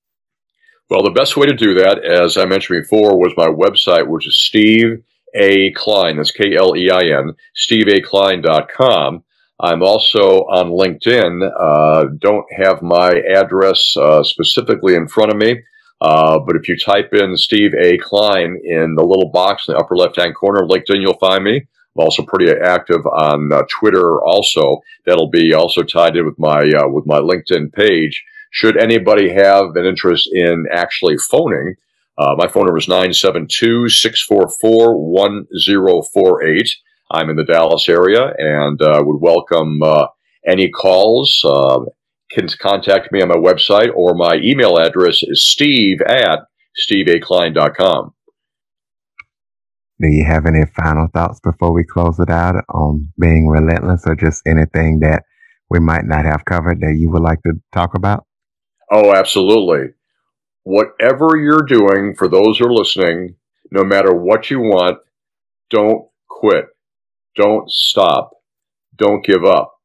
Well, 0.90 1.04
the 1.04 1.12
best 1.12 1.38
way 1.38 1.46
to 1.46 1.56
do 1.56 1.76
that, 1.76 2.04
as 2.04 2.36
I 2.38 2.46
mentioned 2.46 2.82
before, 2.82 3.18
was 3.18 3.34
my 3.38 3.48
website, 3.48 4.08
which 4.08 4.28
is 4.28 4.44
Steve 4.44 5.04
A. 5.36 5.72
Klein. 5.74 6.18
That's 6.18 6.32
K 6.32 6.56
L 6.56 6.76
E 6.76 6.90
I 6.90 7.04
N, 7.04 7.34
steveaklein.com. 7.56 9.24
I'm 9.62 9.84
also 9.84 10.46
on 10.50 10.72
LinkedIn. 10.72 11.52
Uh, 11.60 12.06
don't 12.18 12.46
have 12.58 12.82
my 12.82 13.12
address 13.36 13.96
uh, 13.98 14.24
specifically 14.24 14.96
in 14.96 15.08
front 15.08 15.32
of 15.32 15.38
me, 15.38 15.62
uh, 16.02 16.40
but 16.40 16.56
if 16.56 16.68
you 16.68 16.78
type 16.78 17.14
in 17.14 17.36
Steve 17.36 17.74
A. 17.80 17.98
Klein 17.98 18.58
in 18.64 18.96
the 18.96 19.04
little 19.04 19.30
box 19.32 19.68
in 19.68 19.74
the 19.74 19.80
upper 19.80 19.96
left 19.96 20.16
hand 20.16 20.34
corner 20.36 20.64
of 20.64 20.70
LinkedIn, 20.70 21.02
you'll 21.02 21.20
find 21.20 21.44
me. 21.44 21.68
Also 22.00 22.24
pretty 22.24 22.52
active 22.52 23.06
on 23.06 23.52
uh, 23.52 23.64
Twitter. 23.70 24.22
Also, 24.24 24.80
that'll 25.06 25.30
be 25.30 25.54
also 25.54 25.84
tied 25.84 26.16
in 26.16 26.26
with 26.26 26.40
my 26.40 26.60
uh, 26.60 26.88
with 26.88 27.06
my 27.06 27.20
LinkedIn 27.20 27.74
page. 27.74 28.24
Should 28.52 28.78
anybody 28.78 29.30
have 29.30 29.76
an 29.76 29.86
interest 29.86 30.30
in 30.32 30.66
actually 30.72 31.18
phoning, 31.18 31.76
uh, 32.20 32.36
my 32.38 32.48
phone 32.48 32.66
number 32.66 32.78
is 32.78 32.88
972 32.88 33.90
644 33.90 34.98
1048. 34.98 36.76
I'm 37.12 37.30
in 37.30 37.38
the 37.38 37.46
Dallas 37.46 37.88
area 37.88 38.34
and 38.38 38.82
uh, 38.82 39.02
would 39.06 39.22
welcome 39.22 39.82
uh, 39.82 40.08
any 40.46 40.70
calls. 40.70 41.42
Uh, 41.46 41.86
can 42.30 42.48
contact 42.60 43.12
me 43.12 43.22
on 43.22 43.30
my 43.30 43.36
website 43.36 43.90
or 43.96 44.14
my 44.14 44.36
email 44.36 44.78
address 44.78 45.24
is 45.24 45.44
steve 45.44 46.02
at 46.02 46.40
steveaklein.com. 46.78 48.14
Do 50.02 50.08
you 50.08 50.24
have 50.26 50.46
any 50.46 50.66
final 50.78 51.08
thoughts 51.14 51.40
before 51.42 51.74
we 51.74 51.84
close 51.84 52.20
it 52.20 52.30
out 52.30 52.56
on 52.70 53.12
being 53.20 53.48
relentless 53.48 54.04
or 54.06 54.16
just 54.16 54.44
anything 54.48 55.00
that 55.02 55.24
we 55.70 55.80
might 55.80 56.06
not 56.06 56.26
have 56.26 56.46
covered 56.46 56.80
that 56.82 56.96
you 56.98 57.12
would 57.12 57.22
like 57.22 57.42
to 57.44 57.54
talk 57.74 57.96
about? 57.96 58.26
Oh, 58.92 59.14
absolutely. 59.14 59.94
Whatever 60.64 61.38
you're 61.38 61.64
doing, 61.64 62.16
for 62.18 62.28
those 62.28 62.58
who 62.58 62.68
are 62.68 62.74
listening, 62.74 63.36
no 63.72 63.84
matter 63.84 64.14
what 64.14 64.50
you 64.50 64.60
want, 64.60 65.00
don't 65.70 66.08
quit. 66.30 66.66
Don't 67.36 67.70
stop. 67.70 68.32
Don't 68.96 69.24
give 69.24 69.44
up. 69.44 69.76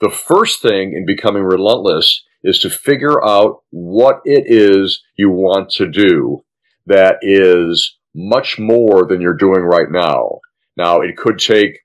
The 0.00 0.10
first 0.10 0.62
thing 0.62 0.92
in 0.92 1.06
becoming 1.06 1.42
relentless 1.42 2.24
is 2.42 2.58
to 2.60 2.70
figure 2.70 3.24
out 3.24 3.62
what 3.70 4.20
it 4.24 4.44
is 4.46 5.02
you 5.16 5.30
want 5.30 5.70
to 5.70 5.90
do 5.90 6.44
that 6.86 7.16
is 7.22 7.95
much 8.16 8.58
more 8.58 9.06
than 9.06 9.20
you're 9.20 9.36
doing 9.36 9.60
right 9.60 9.90
now. 9.90 10.40
Now, 10.76 11.00
it 11.00 11.16
could 11.16 11.38
take 11.38 11.80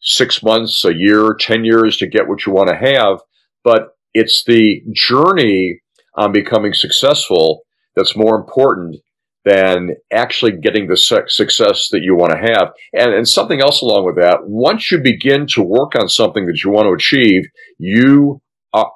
six 0.00 0.42
months, 0.42 0.84
a 0.84 0.94
year, 0.94 1.34
10 1.38 1.64
years 1.64 1.96
to 1.98 2.06
get 2.06 2.28
what 2.28 2.46
you 2.46 2.52
want 2.52 2.68
to 2.68 2.76
have, 2.76 3.20
but 3.64 3.96
it's 4.14 4.44
the 4.44 4.82
journey 4.92 5.80
on 6.16 6.32
becoming 6.32 6.74
successful 6.74 7.62
that's 7.96 8.16
more 8.16 8.36
important 8.36 8.96
than 9.44 9.96
actually 10.12 10.52
getting 10.52 10.86
the 10.86 10.96
success 10.96 11.88
that 11.90 12.02
you 12.02 12.14
want 12.14 12.32
to 12.32 12.38
have. 12.38 12.72
And, 12.92 13.14
and 13.14 13.26
something 13.26 13.60
else 13.60 13.80
along 13.80 14.04
with 14.04 14.16
that, 14.16 14.40
once 14.42 14.90
you 14.90 14.98
begin 14.98 15.46
to 15.48 15.62
work 15.62 15.94
on 15.96 16.08
something 16.08 16.46
that 16.46 16.62
you 16.62 16.70
want 16.70 16.86
to 16.86 16.92
achieve, 16.92 17.44
you 17.78 18.42
are, 18.74 18.92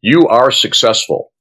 you 0.00 0.26
are 0.28 0.50
successful. 0.50 1.32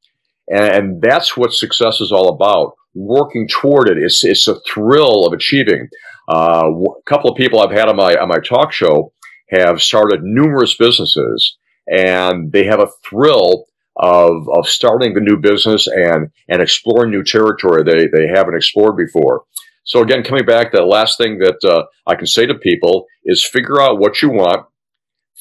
And, 0.49 0.65
and 0.65 1.01
that's 1.01 1.37
what 1.37 1.53
success 1.53 2.01
is 2.01 2.11
all 2.11 2.29
about. 2.29 2.73
Working 2.95 3.47
toward 3.47 3.89
it. 3.89 3.97
It's, 3.97 4.23
it's 4.23 4.47
a 4.47 4.59
thrill 4.61 5.25
of 5.25 5.33
achieving. 5.33 5.89
Uh, 6.29 6.69
a 6.69 7.01
couple 7.05 7.29
of 7.29 7.37
people 7.37 7.59
I've 7.59 7.77
had 7.77 7.89
on 7.89 7.95
my, 7.95 8.15
on 8.15 8.29
my 8.29 8.39
talk 8.39 8.71
show 8.71 9.11
have 9.49 9.81
started 9.81 10.23
numerous 10.23 10.75
businesses 10.75 11.57
and 11.87 12.51
they 12.51 12.65
have 12.65 12.79
a 12.79 12.89
thrill 13.07 13.65
of, 13.97 14.47
of 14.49 14.67
starting 14.67 15.13
the 15.13 15.21
new 15.21 15.37
business 15.37 15.87
and, 15.87 16.29
and 16.49 16.61
exploring 16.61 17.11
new 17.11 17.23
territory 17.23 17.83
they, 17.83 18.07
they 18.07 18.27
haven't 18.27 18.55
explored 18.55 18.97
before. 18.97 19.43
So 19.83 20.01
again, 20.01 20.23
coming 20.23 20.45
back, 20.45 20.71
the 20.71 20.83
last 20.83 21.17
thing 21.17 21.39
that 21.39 21.63
uh, 21.63 21.83
I 22.07 22.15
can 22.15 22.27
say 22.27 22.45
to 22.45 22.55
people 22.55 23.05
is 23.25 23.43
figure 23.43 23.81
out 23.81 23.99
what 23.99 24.21
you 24.21 24.29
want, 24.29 24.65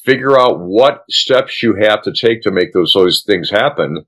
figure 0.04 0.38
out 0.38 0.58
what 0.58 1.04
steps 1.08 1.62
you 1.62 1.76
have 1.80 2.02
to 2.02 2.12
take 2.12 2.42
to 2.42 2.50
make 2.50 2.72
those, 2.72 2.92
those 2.92 3.22
things 3.24 3.50
happen, 3.50 4.04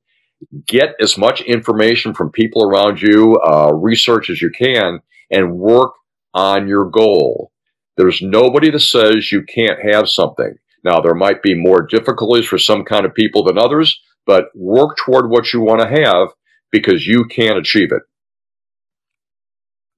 get 0.67 0.95
as 1.01 1.19
much 1.19 1.41
information 1.43 2.15
from 2.15 2.31
people 2.31 2.65
around 2.65 3.01
you, 3.01 3.39
uh, 3.47 3.73
research 3.73 4.31
as 4.31 4.41
you 4.41 4.51
can, 4.51 5.01
and 5.31 5.57
work 5.57 5.93
on 6.35 6.69
your 6.69 6.91
goal. 6.91 7.51
There's 7.97 8.21
nobody 8.21 8.71
that 8.71 8.81
says 8.81 9.31
you 9.31 9.43
can't 9.43 9.79
have 9.93 10.09
something. 10.09 10.55
Now, 10.85 11.01
there 11.01 11.15
might 11.15 11.43
be 11.43 11.55
more 11.55 11.87
difficulties 11.87 12.47
for 12.47 12.59
some 12.59 12.85
kind 12.85 13.07
of 13.07 13.15
people 13.15 13.45
than 13.45 13.59
others, 13.59 14.01
but 14.27 14.47
work 14.55 14.97
toward 14.97 15.31
what 15.31 15.53
you 15.53 15.61
want 15.61 15.81
to 15.81 16.05
have 16.05 16.29
because 16.71 17.07
you 17.07 17.25
can 17.25 17.57
achieve 17.57 17.93
it. 17.93 18.03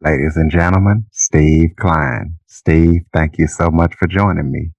Ladies 0.02 0.36
and 0.36 0.50
gentlemen, 0.50 1.06
Steve 1.10 1.70
Klein. 1.80 2.36
Steve, 2.46 3.02
thank 3.12 3.38
you 3.38 3.46
so 3.46 3.70
much 3.70 3.94
for 3.94 4.06
joining 4.06 4.50
me. 4.52 4.70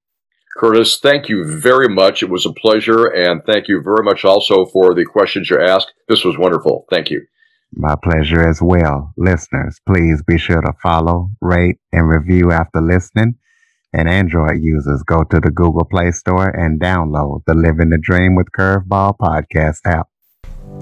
Curtis, 0.57 0.99
thank 0.99 1.29
you 1.29 1.59
very 1.59 1.87
much. 1.87 2.23
It 2.23 2.29
was 2.29 2.45
a 2.45 2.53
pleasure. 2.53 3.05
And 3.05 3.41
thank 3.45 3.67
you 3.67 3.81
very 3.83 4.03
much 4.03 4.25
also 4.25 4.65
for 4.65 4.93
the 4.93 5.05
questions 5.05 5.49
you 5.49 5.61
asked. 5.61 5.93
This 6.07 6.23
was 6.23 6.37
wonderful. 6.37 6.85
Thank 6.89 7.09
you. 7.09 7.25
My 7.73 7.95
pleasure 8.01 8.47
as 8.47 8.61
well. 8.61 9.13
Listeners, 9.17 9.79
please 9.85 10.23
be 10.23 10.37
sure 10.37 10.61
to 10.61 10.73
follow, 10.81 11.29
rate, 11.41 11.77
and 11.91 12.07
review 12.07 12.51
after 12.51 12.81
listening 12.81 13.35
and 13.93 14.09
Android 14.09 14.61
users, 14.61 15.01
go 15.03 15.23
to 15.23 15.39
the 15.39 15.51
Google 15.51 15.85
Play 15.85 16.11
Store 16.11 16.49
and 16.49 16.79
download 16.79 17.41
the 17.45 17.55
Living 17.55 17.89
the 17.89 17.97
Dream 17.97 18.35
with 18.35 18.51
Curveball 18.57 19.17
podcast 19.17 19.79
app. 19.85 20.07